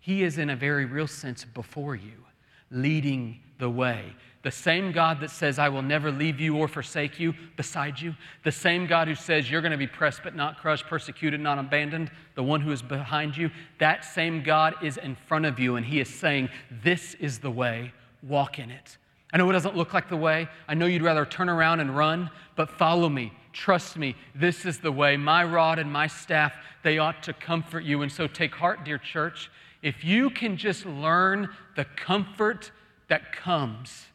he 0.00 0.22
is 0.24 0.38
in 0.38 0.48
a 0.48 0.56
very 0.56 0.86
real 0.86 1.06
sense 1.06 1.44
before 1.44 1.94
you. 1.94 2.24
leading 2.70 3.40
the 3.58 3.70
way. 3.70 4.12
The 4.46 4.52
same 4.52 4.92
God 4.92 5.18
that 5.22 5.32
says, 5.32 5.58
I 5.58 5.68
will 5.68 5.82
never 5.82 6.12
leave 6.12 6.38
you 6.38 6.56
or 6.56 6.68
forsake 6.68 7.18
you 7.18 7.34
beside 7.56 8.00
you. 8.00 8.14
The 8.44 8.52
same 8.52 8.86
God 8.86 9.08
who 9.08 9.16
says, 9.16 9.50
You're 9.50 9.60
going 9.60 9.72
to 9.72 9.76
be 9.76 9.88
pressed 9.88 10.20
but 10.22 10.36
not 10.36 10.58
crushed, 10.58 10.86
persecuted, 10.86 11.40
not 11.40 11.58
abandoned. 11.58 12.12
The 12.36 12.44
one 12.44 12.60
who 12.60 12.70
is 12.70 12.80
behind 12.80 13.36
you. 13.36 13.50
That 13.80 14.04
same 14.04 14.44
God 14.44 14.76
is 14.84 14.98
in 14.98 15.16
front 15.16 15.46
of 15.46 15.58
you, 15.58 15.74
and 15.74 15.84
He 15.84 15.98
is 15.98 16.08
saying, 16.08 16.48
This 16.70 17.14
is 17.14 17.40
the 17.40 17.50
way, 17.50 17.92
walk 18.22 18.60
in 18.60 18.70
it. 18.70 18.98
I 19.32 19.38
know 19.38 19.50
it 19.50 19.52
doesn't 19.52 19.76
look 19.76 19.92
like 19.92 20.08
the 20.08 20.16
way. 20.16 20.48
I 20.68 20.74
know 20.74 20.86
you'd 20.86 21.02
rather 21.02 21.26
turn 21.26 21.48
around 21.48 21.80
and 21.80 21.96
run, 21.96 22.30
but 22.54 22.70
follow 22.70 23.08
me. 23.08 23.32
Trust 23.52 23.96
me. 23.96 24.14
This 24.32 24.64
is 24.64 24.78
the 24.78 24.92
way. 24.92 25.16
My 25.16 25.42
rod 25.42 25.80
and 25.80 25.92
my 25.92 26.06
staff, 26.06 26.54
they 26.84 26.98
ought 26.98 27.20
to 27.24 27.32
comfort 27.32 27.82
you. 27.82 28.02
And 28.02 28.12
so 28.12 28.28
take 28.28 28.54
heart, 28.54 28.84
dear 28.84 28.98
church. 28.98 29.50
If 29.82 30.04
you 30.04 30.30
can 30.30 30.56
just 30.56 30.86
learn 30.86 31.48
the 31.74 31.84
comfort 31.96 32.70
that 33.08 33.32
comes 33.32 34.06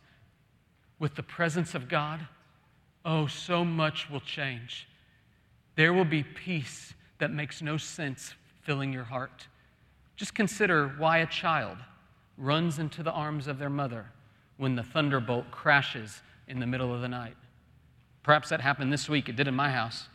with 1.02 1.16
the 1.16 1.24
presence 1.24 1.74
of 1.74 1.90
God, 1.90 2.28
oh, 3.04 3.26
so 3.26 3.66
much 3.66 4.08
will 4.08 4.20
change. 4.20 4.88
There 5.76 5.94
will 5.94 6.06
be 6.06 6.22
peace 6.22 6.94
that 7.18 7.32
makes 7.32 7.60
no 7.60 7.76
sense 7.76 8.36
filling 8.62 8.94
your 8.94 9.06
heart. 9.06 9.48
Just 10.16 10.36
consider 10.36 10.90
why 11.00 11.18
a 11.18 11.26
child 11.26 11.80
runs 12.38 12.78
into 12.78 13.02
the 13.02 13.12
arms 13.12 13.48
of 13.48 13.58
their 13.58 13.70
mother 13.70 14.06
when 14.58 14.76
the 14.76 14.84
thunderbolt 14.84 15.50
crashes 15.50 16.22
in 16.48 16.60
the 16.60 16.68
middle 16.68 16.94
of 16.94 17.02
the 17.02 17.10
night. 17.10 17.36
Perhaps 18.22 18.50
that 18.50 18.62
happened 18.62 18.94
this 18.94 19.10
week, 19.10 19.28
it 19.28 19.36
did 19.36 19.48
in 19.48 19.56
my 19.56 19.72
house. 19.72 20.08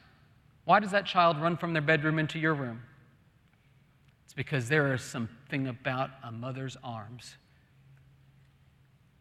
Why 0.67 0.79
does 0.79 0.93
that 0.93 1.05
child 1.05 1.43
run 1.43 1.57
from 1.57 1.73
their 1.73 1.83
bedroom 1.83 2.21
into 2.21 2.39
your 2.39 2.55
room? 2.55 2.81
It's 4.25 4.35
because 4.35 4.69
there 4.69 4.95
is 4.95 5.03
something 5.03 5.67
about 5.67 6.11
a 6.23 6.31
mother's 6.31 6.77
arms. 6.85 7.35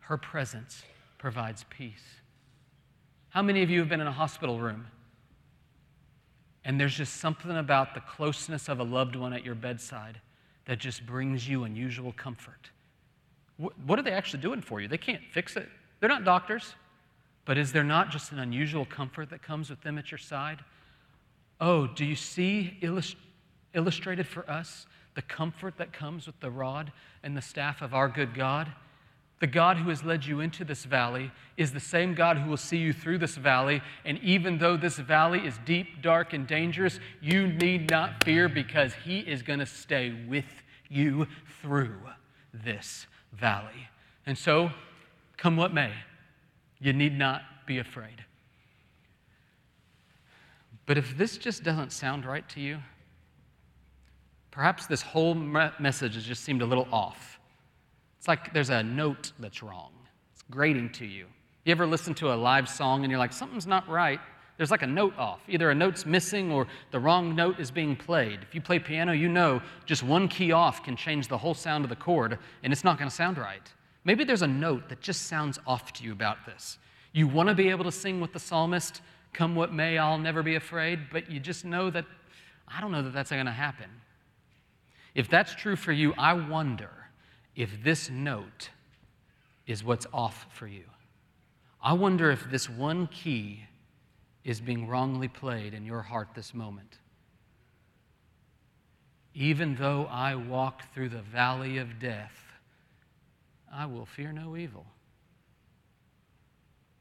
Her 0.01 0.17
presence 0.19 0.83
provides 1.25 1.65
peace. 1.71 2.21
How 3.29 3.41
many 3.41 3.63
of 3.63 3.69
you 3.71 3.79
have 3.79 3.89
been 3.89 3.99
in 3.99 4.05
a 4.05 4.11
hospital 4.11 4.59
room 4.59 4.85
and 6.63 6.79
there's 6.79 6.93
just 6.93 7.15
something 7.15 7.57
about 7.57 7.95
the 7.95 7.99
closeness 8.01 8.69
of 8.69 8.79
a 8.79 8.83
loved 8.83 9.15
one 9.15 9.33
at 9.33 9.43
your 9.43 9.55
bedside 9.55 10.21
that 10.65 10.77
just 10.77 11.03
brings 11.03 11.49
you 11.49 11.63
unusual 11.63 12.11
comfort? 12.11 12.69
What 13.57 13.97
are 13.97 14.03
they 14.03 14.11
actually 14.11 14.43
doing 14.43 14.61
for 14.61 14.81
you? 14.81 14.87
They 14.87 14.99
can't 14.99 15.23
fix 15.31 15.55
it. 15.55 15.67
They're 15.99 16.09
not 16.09 16.25
doctors. 16.25 16.75
But 17.45 17.57
is 17.57 17.71
there 17.71 17.83
not 17.83 18.11
just 18.11 18.31
an 18.31 18.37
unusual 18.37 18.85
comfort 18.85 19.31
that 19.31 19.41
comes 19.41 19.71
with 19.71 19.81
them 19.81 19.97
at 19.97 20.11
your 20.11 20.19
side? 20.19 20.59
Oh, 21.59 21.87
do 21.87 22.05
you 22.05 22.15
see 22.15 22.77
illust- 22.81 23.17
illustrated 23.73 24.27
for 24.27 24.47
us 24.47 24.85
the 25.15 25.23
comfort 25.23 25.77
that 25.77 25.91
comes 25.91 26.27
with 26.27 26.39
the 26.39 26.51
rod 26.51 26.91
and 27.23 27.35
the 27.35 27.41
staff 27.41 27.81
of 27.81 27.95
our 27.95 28.09
good 28.09 28.35
God? 28.35 28.71
The 29.45 29.51
God 29.51 29.77
who 29.77 29.89
has 29.89 30.03
led 30.03 30.25
you 30.25 30.39
into 30.39 30.65
this 30.65 30.85
valley 30.85 31.31
is 31.55 31.71
the 31.71 31.79
same 31.79 32.15
God 32.15 32.39
who 32.39 32.49
will 32.49 32.57
see 32.57 32.77
you 32.77 32.91
through 32.91 33.19
this 33.19 33.35
valley. 33.35 33.83
And 34.03 34.17
even 34.23 34.57
though 34.57 34.75
this 34.75 34.97
valley 34.97 35.37
is 35.45 35.59
deep, 35.65 36.01
dark, 36.01 36.33
and 36.33 36.47
dangerous, 36.47 36.99
you 37.21 37.45
need 37.45 37.91
not 37.91 38.23
fear 38.23 38.49
because 38.49 38.95
He 39.05 39.19
is 39.19 39.43
going 39.43 39.59
to 39.59 39.67
stay 39.67 40.15
with 40.27 40.47
you 40.89 41.27
through 41.61 41.95
this 42.55 43.05
valley. 43.33 43.87
And 44.25 44.35
so, 44.35 44.71
come 45.37 45.57
what 45.57 45.71
may, 45.71 45.91
you 46.79 46.91
need 46.91 47.15
not 47.15 47.43
be 47.67 47.77
afraid. 47.77 48.25
But 50.87 50.97
if 50.97 51.15
this 51.19 51.37
just 51.37 51.63
doesn't 51.63 51.91
sound 51.91 52.25
right 52.25 52.49
to 52.49 52.59
you, 52.59 52.79
perhaps 54.49 54.87
this 54.87 55.03
whole 55.03 55.35
message 55.35 56.15
has 56.15 56.23
just 56.23 56.43
seemed 56.43 56.63
a 56.63 56.65
little 56.65 56.87
off. 56.91 57.34
It's 58.25 58.27
like 58.27 58.53
there's 58.53 58.71
a 58.71 58.81
note 58.81 59.33
that's 59.37 59.61
wrong. 59.61 59.91
It's 60.33 60.43
grating 60.49 60.89
to 60.93 61.05
you. 61.05 61.27
You 61.63 61.71
ever 61.71 61.85
listen 61.85 62.15
to 62.15 62.33
a 62.33 62.35
live 62.35 62.67
song 62.67 63.03
and 63.03 63.11
you're 63.11 63.19
like, 63.19 63.31
something's 63.31 63.67
not 63.67 63.87
right? 63.87 64.19
there's 64.57 64.71
like 64.71 64.81
a 64.81 64.87
note 64.87 65.15
off. 65.15 65.41
Either 65.47 65.69
a 65.69 65.75
note's 65.75 66.07
missing 66.07 66.51
or 66.51 66.65
the 66.89 66.99
wrong 66.99 67.35
note 67.35 67.59
is 67.59 67.69
being 67.69 67.95
played. 67.95 68.39
If 68.41 68.55
you 68.55 68.61
play 68.61 68.79
piano, 68.79 69.11
you 69.11 69.29
know 69.29 69.61
just 69.85 70.01
one 70.01 70.27
key 70.27 70.51
off 70.51 70.83
can 70.83 70.95
change 70.95 71.27
the 71.27 71.37
whole 71.37 71.53
sound 71.53 71.85
of 71.85 71.89
the 71.89 71.95
chord, 71.95 72.39
and 72.63 72.73
it's 72.73 72.83
not 72.83 72.97
going 72.97 73.07
to 73.07 73.15
sound 73.15 73.37
right. 73.37 73.71
Maybe 74.05 74.23
there's 74.23 74.41
a 74.41 74.47
note 74.47 74.89
that 74.89 75.01
just 75.01 75.27
sounds 75.27 75.59
off 75.67 75.93
to 75.93 76.03
you 76.03 76.11
about 76.11 76.47
this. 76.47 76.79
You 77.13 77.27
want 77.27 77.49
to 77.49 77.53
be 77.53 77.69
able 77.69 77.83
to 77.83 77.91
sing 77.91 78.19
with 78.21 78.33
the 78.33 78.39
psalmist, 78.39 79.01
come 79.33 79.55
what 79.55 79.71
may, 79.71 79.99
I'll 79.99 80.17
never 80.17 80.41
be 80.41 80.55
afraid, 80.55 81.11
but 81.11 81.29
you 81.29 81.39
just 81.39 81.63
know 81.63 81.91
that, 81.91 82.05
I 82.67 82.81
don't 82.81 82.91
know 82.91 83.03
that 83.03 83.13
that's 83.13 83.29
going 83.29 83.45
to 83.45 83.51
happen. 83.51 83.91
If 85.13 85.29
that's 85.29 85.53
true 85.53 85.75
for 85.75 85.91
you, 85.91 86.15
I 86.17 86.33
wonder 86.33 86.89
if 87.55 87.83
this 87.83 88.09
note 88.09 88.69
is 89.65 89.83
what's 89.83 90.05
off 90.13 90.45
for 90.51 90.67
you. 90.67 90.83
I 91.81 91.93
wonder 91.93 92.31
if 92.31 92.49
this 92.49 92.69
one 92.69 93.07
key 93.07 93.65
is 94.43 94.59
being 94.61 94.87
wrongly 94.87 95.27
played 95.27 95.73
in 95.73 95.85
your 95.85 96.01
heart 96.01 96.29
this 96.35 96.53
moment. 96.53 96.99
Even 99.33 99.75
though 99.75 100.07
I 100.09 100.35
walk 100.35 100.93
through 100.93 101.09
the 101.09 101.21
valley 101.21 101.77
of 101.77 101.99
death, 101.99 102.31
I 103.71 103.85
will 103.85 104.05
fear 104.05 104.31
no 104.31 104.55
evil. 104.55 104.85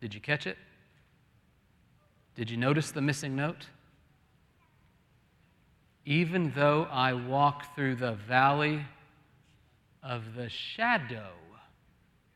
Did 0.00 0.14
you 0.14 0.20
catch 0.20 0.46
it? 0.46 0.58
Did 2.34 2.50
you 2.50 2.56
notice 2.56 2.90
the 2.90 3.00
missing 3.00 3.36
note? 3.36 3.66
Even 6.04 6.52
though 6.54 6.88
I 6.90 7.12
walk 7.12 7.74
through 7.74 7.96
the 7.96 8.12
valley 8.12 8.84
of 10.04 10.34
the 10.36 10.48
shadow 10.48 11.32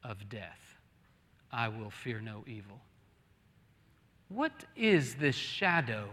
of 0.02 0.28
death, 0.28 0.78
I 1.52 1.68
will 1.68 1.90
fear 1.90 2.20
no 2.20 2.42
evil. 2.46 2.80
What 4.28 4.64
is 4.74 5.14
this 5.16 5.34
shadow 5.34 6.08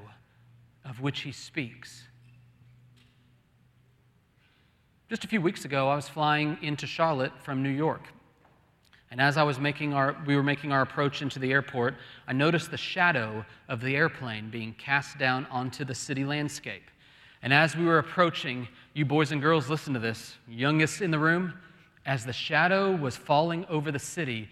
of 0.83 0.99
which 1.01 1.21
he 1.21 1.31
speaks? 1.31 2.03
Just 5.09 5.23
a 5.23 5.27
few 5.27 5.41
weeks 5.41 5.65
ago, 5.65 5.87
I 5.89 5.95
was 5.95 6.09
flying 6.09 6.57
into 6.61 6.87
Charlotte 6.87 7.31
from 7.41 7.63
New 7.63 7.69
York. 7.69 8.01
And 9.11 9.21
as 9.21 9.37
I 9.37 9.43
was 9.43 9.59
making 9.59 9.93
our, 9.93 10.17
we 10.25 10.35
were 10.35 10.43
making 10.43 10.71
our 10.71 10.81
approach 10.81 11.21
into 11.21 11.39
the 11.39 11.51
airport, 11.51 11.95
I 12.27 12.33
noticed 12.33 12.71
the 12.71 12.77
shadow 12.77 13.45
of 13.69 13.79
the 13.81 13.95
airplane 13.95 14.49
being 14.49 14.73
cast 14.73 15.17
down 15.17 15.45
onto 15.51 15.85
the 15.85 15.95
city 15.95 16.25
landscape. 16.25 16.89
And 17.45 17.53
as 17.53 17.77
we 17.77 17.85
were 17.85 17.99
approaching, 17.99 18.67
you 18.95 19.05
boys 19.05 19.31
and 19.31 19.39
girls, 19.39 19.69
listen 19.69 19.93
to 19.93 19.99
this, 19.99 20.35
youngest 20.47 20.99
in 20.99 21.11
the 21.11 21.19
room, 21.19 21.53
as 22.03 22.25
the 22.25 22.33
shadow 22.33 22.95
was 22.95 23.15
falling 23.15 23.65
over 23.69 23.91
the 23.91 23.99
city, 23.99 24.49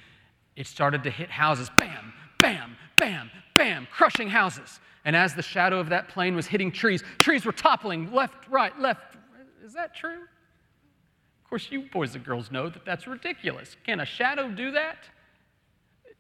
it 0.56 0.68
started 0.68 1.02
to 1.06 1.10
hit 1.10 1.32
houses. 1.32 1.72
Bam, 1.80 2.14
bam, 2.40 2.78
bam, 3.00 3.32
bam, 3.58 3.88
crushing 3.92 4.30
houses. 4.30 4.80
And 5.06 5.16
as 5.16 5.34
the 5.34 5.42
shadow 5.42 5.80
of 5.80 5.90
that 5.90 6.08
plane 6.08 6.36
was 6.36 6.46
hitting 6.46 6.72
trees, 6.72 7.04
trees 7.18 7.46
were 7.46 7.52
toppling 7.52 8.14
left, 8.14 8.48
right, 8.48 8.80
left. 8.80 9.18
Is 9.66 9.74
that 9.74 9.96
true? 9.96 10.22
Of 10.22 11.50
course, 11.50 11.72
you 11.72 11.90
boys 11.92 12.14
and 12.14 12.24
girls 12.24 12.52
know 12.52 12.70
that 12.70 12.86
that's 12.86 13.08
ridiculous. 13.08 13.76
Can 13.88 14.02
a 14.02 14.06
shadow 14.06 14.52
do 14.52 14.70
that? 14.70 14.98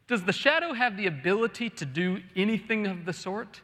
Does 0.08 0.24
the 0.24 0.34
shadow 0.34 0.74
have 0.74 0.98
the 0.98 1.06
ability 1.06 1.70
to 1.70 1.86
do 1.86 2.24
anything 2.36 2.88
of 2.88 3.06
the 3.06 3.14
sort? 3.14 3.62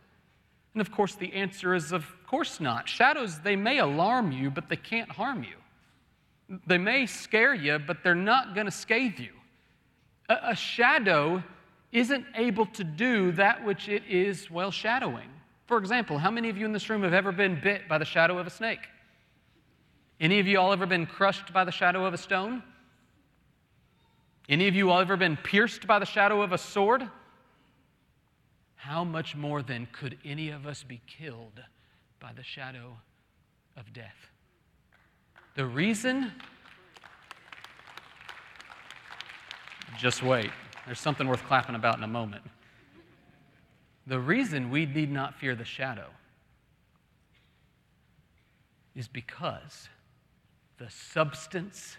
And 0.75 0.81
of 0.81 0.91
course, 0.91 1.15
the 1.15 1.33
answer 1.33 1.73
is 1.73 1.91
of 1.91 2.05
course 2.29 2.59
not. 2.59 2.87
Shadows, 2.87 3.39
they 3.39 3.55
may 3.55 3.79
alarm 3.79 4.31
you, 4.31 4.51
but 4.51 4.69
they 4.69 4.75
can't 4.75 5.09
harm 5.11 5.43
you. 5.43 6.59
They 6.67 6.77
may 6.77 7.05
scare 7.05 7.53
you, 7.53 7.79
but 7.79 7.97
they're 8.03 8.15
not 8.15 8.53
going 8.53 8.65
to 8.65 8.71
scathe 8.71 9.19
you. 9.19 9.31
A, 10.29 10.51
a 10.51 10.55
shadow 10.55 11.43
isn't 11.91 12.25
able 12.35 12.67
to 12.67 12.83
do 12.83 13.31
that 13.33 13.65
which 13.65 13.89
it 13.89 14.03
is, 14.07 14.49
well, 14.49 14.69
shadowing. 14.69 15.29
For 15.65 15.77
example, 15.77 16.19
how 16.19 16.29
many 16.29 16.49
of 16.49 16.57
you 16.57 16.65
in 16.65 16.71
this 16.71 16.89
room 16.89 17.01
have 17.03 17.13
ever 17.13 17.31
been 17.31 17.59
bit 17.61 17.87
by 17.87 17.97
the 17.97 18.05
shadow 18.05 18.37
of 18.37 18.45
a 18.45 18.51
snake? 18.51 18.87
Any 20.19 20.39
of 20.39 20.47
you 20.47 20.59
all 20.59 20.71
ever 20.71 20.85
been 20.85 21.07
crushed 21.07 21.51
by 21.51 21.63
the 21.63 21.71
shadow 21.71 22.05
of 22.05 22.13
a 22.13 22.17
stone? 22.17 22.61
Any 24.47 24.67
of 24.67 24.75
you 24.75 24.91
all 24.91 24.99
ever 24.99 25.17
been 25.17 25.37
pierced 25.37 25.87
by 25.87 25.97
the 25.97 26.05
shadow 26.05 26.41
of 26.41 26.51
a 26.51 26.57
sword? 26.57 27.07
How 28.75 29.03
much 29.03 29.35
more 29.35 29.61
then 29.63 29.87
could 29.91 30.17
any 30.23 30.49
of 30.49 30.67
us 30.67 30.83
be 30.83 31.01
killed 31.07 31.63
by 32.19 32.31
the 32.33 32.43
shadow 32.43 32.97
of 33.77 33.91
death? 33.93 34.29
The 35.55 35.65
reason, 35.65 36.31
just 39.97 40.23
wait. 40.23 40.49
There's 40.85 40.99
something 40.99 41.27
worth 41.27 41.43
clapping 41.43 41.75
about 41.75 41.97
in 41.97 42.03
a 42.03 42.07
moment. 42.07 42.43
The 44.07 44.19
reason 44.19 44.69
we 44.69 44.85
need 44.85 45.11
not 45.11 45.35
fear 45.35 45.55
the 45.55 45.65
shadow 45.65 46.07
is 48.95 49.07
because 49.07 49.87
the 50.77 50.89
substance 50.89 51.97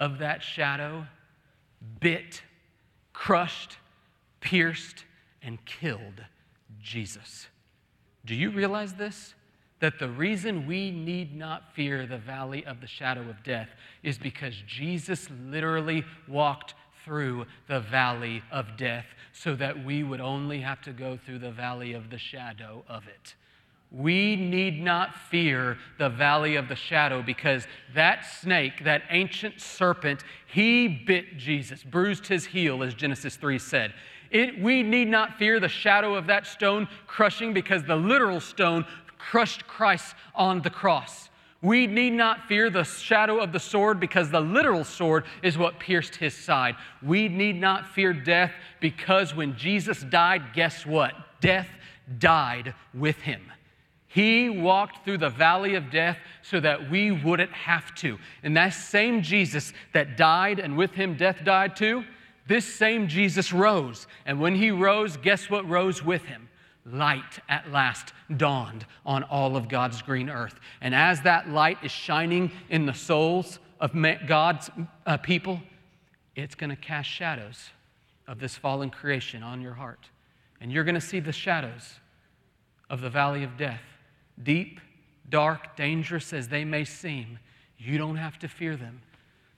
of 0.00 0.18
that 0.18 0.42
shadow 0.42 1.06
bit, 2.00 2.42
crushed, 3.12 3.76
pierced, 4.40 5.04
and 5.42 5.62
killed 5.64 6.24
Jesus. 6.80 7.48
Do 8.24 8.34
you 8.34 8.50
realize 8.50 8.94
this? 8.94 9.34
That 9.84 9.98
the 9.98 10.08
reason 10.08 10.66
we 10.66 10.90
need 10.90 11.36
not 11.36 11.74
fear 11.74 12.06
the 12.06 12.16
valley 12.16 12.64
of 12.64 12.80
the 12.80 12.86
shadow 12.86 13.20
of 13.28 13.44
death 13.44 13.68
is 14.02 14.16
because 14.16 14.54
Jesus 14.66 15.28
literally 15.46 16.02
walked 16.26 16.72
through 17.04 17.44
the 17.68 17.80
valley 17.80 18.42
of 18.50 18.78
death 18.78 19.04
so 19.34 19.54
that 19.54 19.84
we 19.84 20.02
would 20.02 20.22
only 20.22 20.58
have 20.62 20.80
to 20.80 20.90
go 20.90 21.18
through 21.26 21.38
the 21.38 21.50
valley 21.50 21.92
of 21.92 22.08
the 22.08 22.16
shadow 22.16 22.82
of 22.88 23.06
it. 23.08 23.34
We 23.90 24.36
need 24.36 24.82
not 24.82 25.14
fear 25.30 25.76
the 25.98 26.08
valley 26.08 26.56
of 26.56 26.70
the 26.70 26.76
shadow 26.76 27.20
because 27.20 27.66
that 27.94 28.24
snake, 28.24 28.84
that 28.84 29.02
ancient 29.10 29.60
serpent, 29.60 30.24
he 30.46 30.88
bit 30.88 31.36
Jesus, 31.36 31.82
bruised 31.82 32.26
his 32.26 32.46
heel, 32.46 32.82
as 32.82 32.94
Genesis 32.94 33.36
3 33.36 33.58
said. 33.58 33.92
It, 34.30 34.60
we 34.60 34.82
need 34.82 35.06
not 35.08 35.38
fear 35.38 35.60
the 35.60 35.68
shadow 35.68 36.14
of 36.16 36.26
that 36.26 36.46
stone 36.46 36.88
crushing 37.06 37.52
because 37.54 37.84
the 37.84 37.94
literal 37.94 38.40
stone 38.40 38.84
crushed 39.30 39.66
Christ 39.66 40.14
on 40.34 40.62
the 40.62 40.70
cross. 40.70 41.30
We 41.62 41.86
need 41.86 42.12
not 42.12 42.46
fear 42.46 42.68
the 42.68 42.84
shadow 42.84 43.40
of 43.40 43.52
the 43.52 43.58
sword 43.58 43.98
because 43.98 44.30
the 44.30 44.40
literal 44.40 44.84
sword 44.84 45.24
is 45.42 45.56
what 45.56 45.80
pierced 45.80 46.16
his 46.16 46.34
side. 46.34 46.76
We 47.02 47.28
need 47.28 47.58
not 47.58 47.88
fear 47.88 48.12
death 48.12 48.52
because 48.80 49.34
when 49.34 49.56
Jesus 49.56 50.02
died, 50.02 50.52
guess 50.52 50.84
what? 50.84 51.14
Death 51.40 51.68
died 52.18 52.74
with 52.92 53.16
him. 53.16 53.40
He 54.08 54.50
walked 54.50 55.04
through 55.04 55.18
the 55.18 55.30
valley 55.30 55.74
of 55.74 55.90
death 55.90 56.18
so 56.42 56.60
that 56.60 56.90
we 56.90 57.10
wouldn't 57.10 57.52
have 57.52 57.94
to. 57.96 58.18
And 58.42 58.56
that 58.58 58.74
same 58.74 59.22
Jesus 59.22 59.72
that 59.94 60.18
died 60.18 60.58
and 60.58 60.76
with 60.76 60.92
him 60.92 61.16
death 61.16 61.42
died 61.44 61.76
too, 61.76 62.04
this 62.46 62.66
same 62.66 63.08
Jesus 63.08 63.54
rose. 63.54 64.06
And 64.26 64.38
when 64.38 64.54
he 64.54 64.70
rose, 64.70 65.16
guess 65.16 65.48
what 65.48 65.66
rose 65.66 66.04
with 66.04 66.26
him? 66.26 66.48
Light 66.86 67.38
at 67.48 67.70
last 67.70 68.12
dawned 68.36 68.84
on 69.06 69.22
all 69.24 69.56
of 69.56 69.68
God's 69.68 70.02
green 70.02 70.28
earth. 70.28 70.58
And 70.80 70.94
as 70.94 71.22
that 71.22 71.48
light 71.48 71.78
is 71.82 71.90
shining 71.90 72.50
in 72.68 72.86
the 72.86 72.94
souls 72.94 73.58
of 73.80 73.92
God's 74.26 74.70
uh, 75.06 75.16
people, 75.18 75.60
it's 76.36 76.54
going 76.54 76.70
to 76.70 76.76
cast 76.76 77.08
shadows 77.08 77.70
of 78.26 78.38
this 78.38 78.56
fallen 78.56 78.90
creation 78.90 79.42
on 79.42 79.60
your 79.60 79.74
heart. 79.74 80.08
And 80.60 80.72
you're 80.72 80.84
going 80.84 80.94
to 80.94 81.00
see 81.00 81.20
the 81.20 81.32
shadows 81.32 82.00
of 82.90 83.00
the 83.00 83.10
valley 83.10 83.44
of 83.44 83.56
death. 83.56 83.82
Deep, 84.42 84.80
dark, 85.28 85.76
dangerous 85.76 86.32
as 86.32 86.48
they 86.48 86.64
may 86.64 86.84
seem, 86.84 87.38
you 87.78 87.98
don't 87.98 88.16
have 88.16 88.38
to 88.38 88.48
fear 88.48 88.76
them 88.76 89.00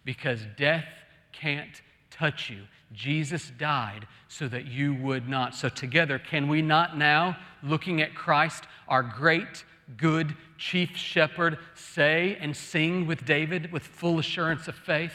because 0.04 0.40
death 0.56 0.86
can't 1.32 1.82
touch 2.18 2.50
you. 2.50 2.62
Jesus 2.92 3.52
died 3.58 4.06
so 4.28 4.48
that 4.48 4.66
you 4.66 4.94
would 4.94 5.28
not. 5.28 5.54
So, 5.54 5.68
together, 5.68 6.18
can 6.18 6.48
we 6.48 6.62
not 6.62 6.96
now, 6.96 7.36
looking 7.62 8.00
at 8.00 8.14
Christ, 8.14 8.64
our 8.88 9.02
great, 9.02 9.64
good 9.96 10.36
chief 10.56 10.96
shepherd, 10.96 11.58
say 11.74 12.36
and 12.40 12.56
sing 12.56 13.06
with 13.06 13.24
David 13.24 13.72
with 13.72 13.82
full 13.82 14.18
assurance 14.18 14.68
of 14.68 14.74
faith, 14.74 15.12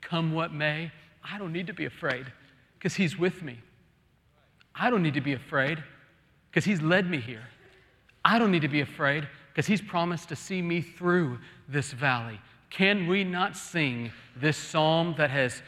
Come 0.00 0.32
what 0.32 0.52
may? 0.52 0.90
I 1.22 1.38
don't 1.38 1.52
need 1.52 1.66
to 1.66 1.74
be 1.74 1.84
afraid 1.84 2.26
because 2.78 2.94
he's 2.94 3.18
with 3.18 3.42
me. 3.42 3.58
I 4.74 4.90
don't 4.90 5.02
need 5.02 5.14
to 5.14 5.20
be 5.20 5.32
afraid 5.32 5.82
because 6.50 6.64
he's 6.64 6.80
led 6.80 7.10
me 7.10 7.20
here. 7.20 7.44
I 8.24 8.38
don't 8.38 8.50
need 8.50 8.62
to 8.62 8.68
be 8.68 8.80
afraid 8.80 9.28
because 9.52 9.66
he's 9.66 9.82
promised 9.82 10.28
to 10.28 10.36
see 10.36 10.62
me 10.62 10.80
through 10.80 11.38
this 11.68 11.92
valley. 11.92 12.40
Can 12.70 13.06
we 13.06 13.24
not 13.24 13.56
sing 13.56 14.12
this 14.36 14.56
psalm 14.56 15.14
that 15.18 15.30
has 15.30 15.62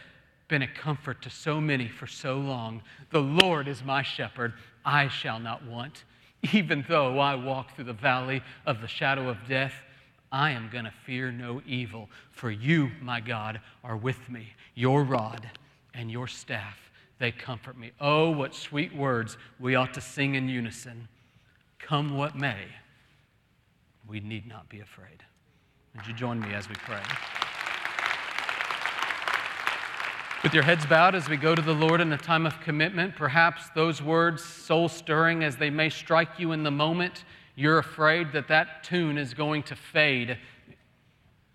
been 0.50 0.62
a 0.62 0.68
comfort 0.68 1.22
to 1.22 1.30
so 1.30 1.60
many 1.60 1.88
for 1.88 2.06
so 2.06 2.36
long. 2.36 2.82
The 3.10 3.22
Lord 3.22 3.68
is 3.68 3.82
my 3.82 4.02
shepherd, 4.02 4.52
I 4.84 5.08
shall 5.08 5.38
not 5.38 5.64
want. 5.64 6.04
Even 6.52 6.84
though 6.88 7.18
I 7.18 7.36
walk 7.36 7.74
through 7.74 7.84
the 7.84 7.92
valley 7.92 8.42
of 8.66 8.80
the 8.80 8.88
shadow 8.88 9.28
of 9.28 9.38
death, 9.48 9.74
I 10.32 10.50
am 10.50 10.68
going 10.70 10.84
to 10.84 10.92
fear 11.06 11.32
no 11.32 11.62
evil, 11.66 12.08
for 12.32 12.50
you, 12.50 12.90
my 13.00 13.20
God, 13.20 13.60
are 13.82 13.96
with 13.96 14.28
me. 14.28 14.48
Your 14.74 15.04
rod 15.04 15.48
and 15.94 16.10
your 16.10 16.26
staff, 16.26 16.90
they 17.18 17.32
comfort 17.32 17.78
me. 17.78 17.92
Oh, 18.00 18.30
what 18.30 18.54
sweet 18.54 18.94
words 18.94 19.36
we 19.58 19.74
ought 19.74 19.94
to 19.94 20.00
sing 20.00 20.34
in 20.34 20.48
unison. 20.48 21.08
Come 21.78 22.16
what 22.16 22.36
may, 22.36 22.66
we 24.08 24.20
need 24.20 24.46
not 24.46 24.68
be 24.68 24.80
afraid. 24.80 25.22
Would 25.96 26.06
you 26.06 26.14
join 26.14 26.40
me 26.40 26.54
as 26.54 26.68
we 26.68 26.74
pray? 26.76 27.02
With 30.42 30.54
your 30.54 30.62
heads 30.62 30.86
bowed 30.86 31.14
as 31.14 31.28
we 31.28 31.36
go 31.36 31.54
to 31.54 31.60
the 31.60 31.74
Lord 31.74 32.00
in 32.00 32.14
a 32.14 32.16
time 32.16 32.46
of 32.46 32.58
commitment, 32.62 33.14
perhaps 33.14 33.68
those 33.74 34.00
words, 34.00 34.42
soul 34.42 34.88
stirring 34.88 35.44
as 35.44 35.58
they 35.58 35.68
may 35.68 35.90
strike 35.90 36.38
you 36.38 36.52
in 36.52 36.62
the 36.62 36.70
moment, 36.70 37.24
you're 37.56 37.76
afraid 37.76 38.32
that 38.32 38.48
that 38.48 38.82
tune 38.82 39.18
is 39.18 39.34
going 39.34 39.62
to 39.64 39.76
fade 39.76 40.38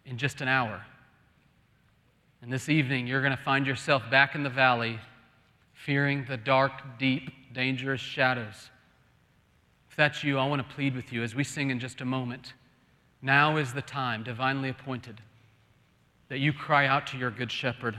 in 0.06 0.20
just 0.20 0.40
an 0.40 0.48
hour. 0.48 0.86
And 2.44 2.54
this 2.54 2.70
evening, 2.70 3.08
you're 3.08 3.24
going 3.24 3.36
to 3.36 3.44
find 3.44 3.66
yourself 3.66 4.04
back 4.12 4.36
in 4.36 4.44
the 4.44 4.52
valley, 4.52 5.00
fearing 5.74 6.24
the 6.30 6.38
dark, 6.38 7.00
deep, 7.00 7.32
dangerous 7.54 8.02
shadows. 8.02 8.70
If 9.90 9.96
that's 9.96 10.24
you, 10.24 10.38
I 10.38 10.46
want 10.46 10.62
to 10.62 10.76
plead 10.76 10.96
with 10.96 11.12
you 11.12 11.24
as 11.24 11.34
we 11.34 11.44
sing 11.44 11.72
in 11.72 11.80
just 11.80 12.02
a 12.02 12.06
moment. 12.06 12.54
Now 13.24 13.58
is 13.58 13.74
the 13.74 13.82
time, 13.82 14.24
divinely 14.24 14.70
appointed, 14.70 15.22
that 16.30 16.38
you 16.38 16.54
cry 16.54 16.86
out 16.86 17.08
to 17.08 17.18
your 17.18 17.32
good 17.32 17.52
shepherd 17.52 17.98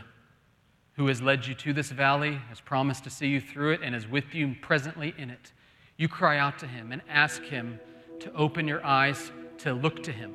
who 0.97 1.07
has 1.09 1.21
led 1.21 1.47
you 1.47 1.55
to 1.55 1.73
this 1.73 1.91
valley, 1.91 2.41
has 2.49 2.61
promised 2.61 3.05
to 3.05 3.11
see 3.11 3.29
you 3.29 3.41
through 3.41 3.73
it, 3.73 3.81
and 3.83 3.95
is 3.95 4.09
with 4.09 4.35
you 4.35 4.57
presently 4.63 5.15
in 5.19 5.31
it. 5.31 5.53
You 5.97 6.09
cry 6.09 6.39
out 6.39 6.59
to 6.61 6.67
him 6.67 6.93
and 6.93 7.03
ask 7.09 7.43
him 7.43 7.79
to 8.21 8.33
open 8.35 8.67
your 8.67 8.85
eyes 8.85 9.31
to 9.59 9.75
look 9.75 10.03
to 10.05 10.13
him. 10.13 10.35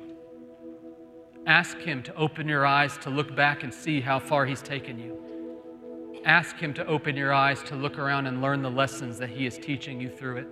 Ask 1.46 1.78
him 1.78 2.02
to 2.04 2.14
open 2.14 2.46
your 2.48 2.64
eyes 2.64 2.96
to 2.98 3.10
look 3.10 3.34
back 3.34 3.64
and 3.64 3.74
see 3.74 4.00
how 4.00 4.20
far 4.20 4.46
he's 4.46 4.62
taken 4.62 4.98
you. 4.98 5.18
Ask 6.24 6.56
him 6.56 6.72
to 6.74 6.86
open 6.86 7.16
your 7.16 7.32
eyes 7.32 7.62
to 7.64 7.74
look 7.74 7.98
around 7.98 8.26
and 8.26 8.40
learn 8.40 8.62
the 8.62 8.70
lessons 8.70 9.18
that 9.18 9.30
he 9.30 9.46
is 9.46 9.58
teaching 9.58 10.00
you 10.00 10.08
through 10.08 10.36
it. 10.36 10.46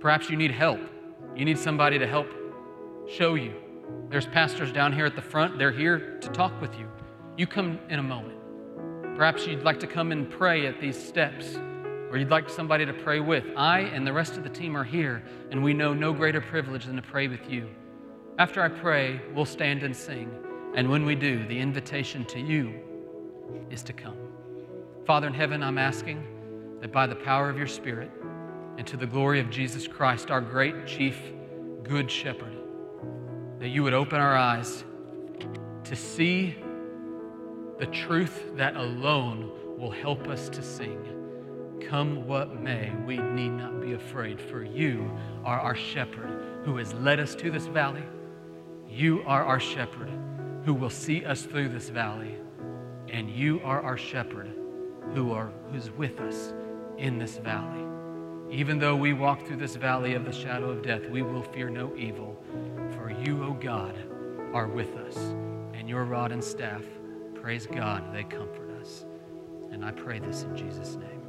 Perhaps 0.00 0.28
you 0.28 0.36
need 0.36 0.50
help. 0.50 0.80
You 1.36 1.44
need 1.44 1.58
somebody 1.58 1.98
to 2.00 2.06
help 2.06 2.28
show 3.08 3.34
you. 3.34 3.54
There's 4.10 4.26
pastors 4.26 4.72
down 4.72 4.92
here 4.92 5.06
at 5.06 5.14
the 5.14 5.22
front, 5.22 5.58
they're 5.58 5.70
here 5.70 6.18
to 6.20 6.28
talk 6.30 6.60
with 6.60 6.76
you. 6.76 6.88
You 7.38 7.46
come 7.46 7.78
in 7.88 8.00
a 8.00 8.02
moment. 8.02 8.36
Perhaps 9.16 9.46
you'd 9.46 9.62
like 9.62 9.78
to 9.78 9.86
come 9.86 10.10
and 10.10 10.28
pray 10.28 10.66
at 10.66 10.80
these 10.80 11.00
steps, 11.00 11.54
or 12.10 12.18
you'd 12.18 12.30
like 12.30 12.50
somebody 12.50 12.84
to 12.84 12.92
pray 12.92 13.20
with. 13.20 13.44
I 13.56 13.82
and 13.82 14.04
the 14.04 14.12
rest 14.12 14.36
of 14.36 14.42
the 14.42 14.48
team 14.48 14.76
are 14.76 14.82
here, 14.82 15.22
and 15.52 15.62
we 15.62 15.72
know 15.72 15.94
no 15.94 16.12
greater 16.12 16.40
privilege 16.40 16.86
than 16.86 16.96
to 16.96 17.02
pray 17.02 17.28
with 17.28 17.48
you. 17.48 17.68
After 18.40 18.60
I 18.60 18.68
pray, 18.68 19.20
we'll 19.36 19.44
stand 19.44 19.84
and 19.84 19.94
sing. 19.94 20.28
And 20.74 20.90
when 20.90 21.06
we 21.06 21.14
do, 21.14 21.46
the 21.46 21.56
invitation 21.56 22.24
to 22.24 22.40
you 22.40 22.74
is 23.70 23.84
to 23.84 23.92
come. 23.92 24.18
Father 25.06 25.28
in 25.28 25.32
heaven, 25.32 25.62
I'm 25.62 25.78
asking 25.78 26.26
that 26.80 26.90
by 26.90 27.06
the 27.06 27.14
power 27.14 27.48
of 27.48 27.56
your 27.56 27.68
Spirit 27.68 28.10
and 28.78 28.86
to 28.88 28.96
the 28.96 29.06
glory 29.06 29.38
of 29.38 29.48
Jesus 29.48 29.86
Christ, 29.86 30.32
our 30.32 30.40
great 30.40 30.88
chief, 30.88 31.16
good 31.84 32.10
shepherd, 32.10 32.56
that 33.60 33.68
you 33.68 33.84
would 33.84 33.94
open 33.94 34.20
our 34.20 34.36
eyes 34.36 34.82
to 35.84 35.94
see 35.94 36.56
the 37.78 37.86
truth 37.86 38.56
that 38.56 38.76
alone 38.76 39.50
will 39.78 39.90
help 39.90 40.26
us 40.26 40.48
to 40.48 40.62
sing. 40.62 41.04
Come 41.88 42.26
what 42.26 42.60
may, 42.60 42.92
we 43.06 43.18
need 43.18 43.50
not 43.50 43.80
be 43.80 43.92
afraid, 43.92 44.40
for 44.40 44.64
you 44.64 45.10
are 45.44 45.60
our 45.60 45.76
shepherd 45.76 46.62
who 46.64 46.76
has 46.76 46.92
led 46.94 47.20
us 47.20 47.36
to 47.36 47.50
this 47.50 47.66
valley. 47.66 48.02
You 48.88 49.22
are 49.26 49.44
our 49.44 49.60
shepherd 49.60 50.10
who 50.64 50.74
will 50.74 50.90
see 50.90 51.24
us 51.24 51.42
through 51.42 51.68
this 51.68 51.88
valley. 51.88 52.34
And 53.08 53.30
you 53.30 53.60
are 53.62 53.80
our 53.80 53.96
shepherd 53.96 54.52
who 55.14 55.32
are, 55.32 55.52
who's 55.70 55.90
with 55.92 56.18
us 56.20 56.52
in 56.98 57.18
this 57.18 57.38
valley. 57.38 57.84
Even 58.50 58.78
though 58.78 58.96
we 58.96 59.12
walk 59.12 59.46
through 59.46 59.56
this 59.56 59.76
valley 59.76 60.14
of 60.14 60.24
the 60.24 60.32
shadow 60.32 60.68
of 60.68 60.82
death, 60.82 61.08
we 61.08 61.22
will 61.22 61.42
fear 61.42 61.70
no 61.70 61.94
evil, 61.96 62.36
for 62.90 63.10
you, 63.10 63.44
O 63.44 63.52
God, 63.52 63.94
are 64.52 64.66
with 64.66 64.96
us, 64.96 65.16
and 65.74 65.88
your 65.88 66.04
rod 66.04 66.32
and 66.32 66.42
staff 66.42 66.82
Praise 67.48 67.66
God, 67.66 68.12
they 68.12 68.24
comfort 68.24 68.70
us. 68.78 69.06
And 69.72 69.82
I 69.82 69.90
pray 69.90 70.18
this 70.18 70.42
in 70.42 70.54
Jesus' 70.54 70.96
name. 70.96 71.22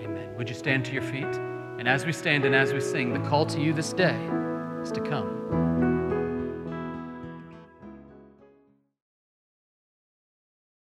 Amen. 0.00 0.32
Would 0.38 0.48
you 0.48 0.54
stand 0.54 0.84
to 0.84 0.92
your 0.92 1.02
feet? 1.02 1.24
And 1.24 1.88
as 1.88 2.06
we 2.06 2.12
stand 2.12 2.44
and 2.44 2.54
as 2.54 2.72
we 2.72 2.80
sing, 2.80 3.12
the 3.12 3.28
call 3.28 3.46
to 3.46 3.60
you 3.60 3.72
this 3.72 3.92
day 3.92 4.16
is 4.80 4.92
to 4.92 5.00
come. 5.00 5.69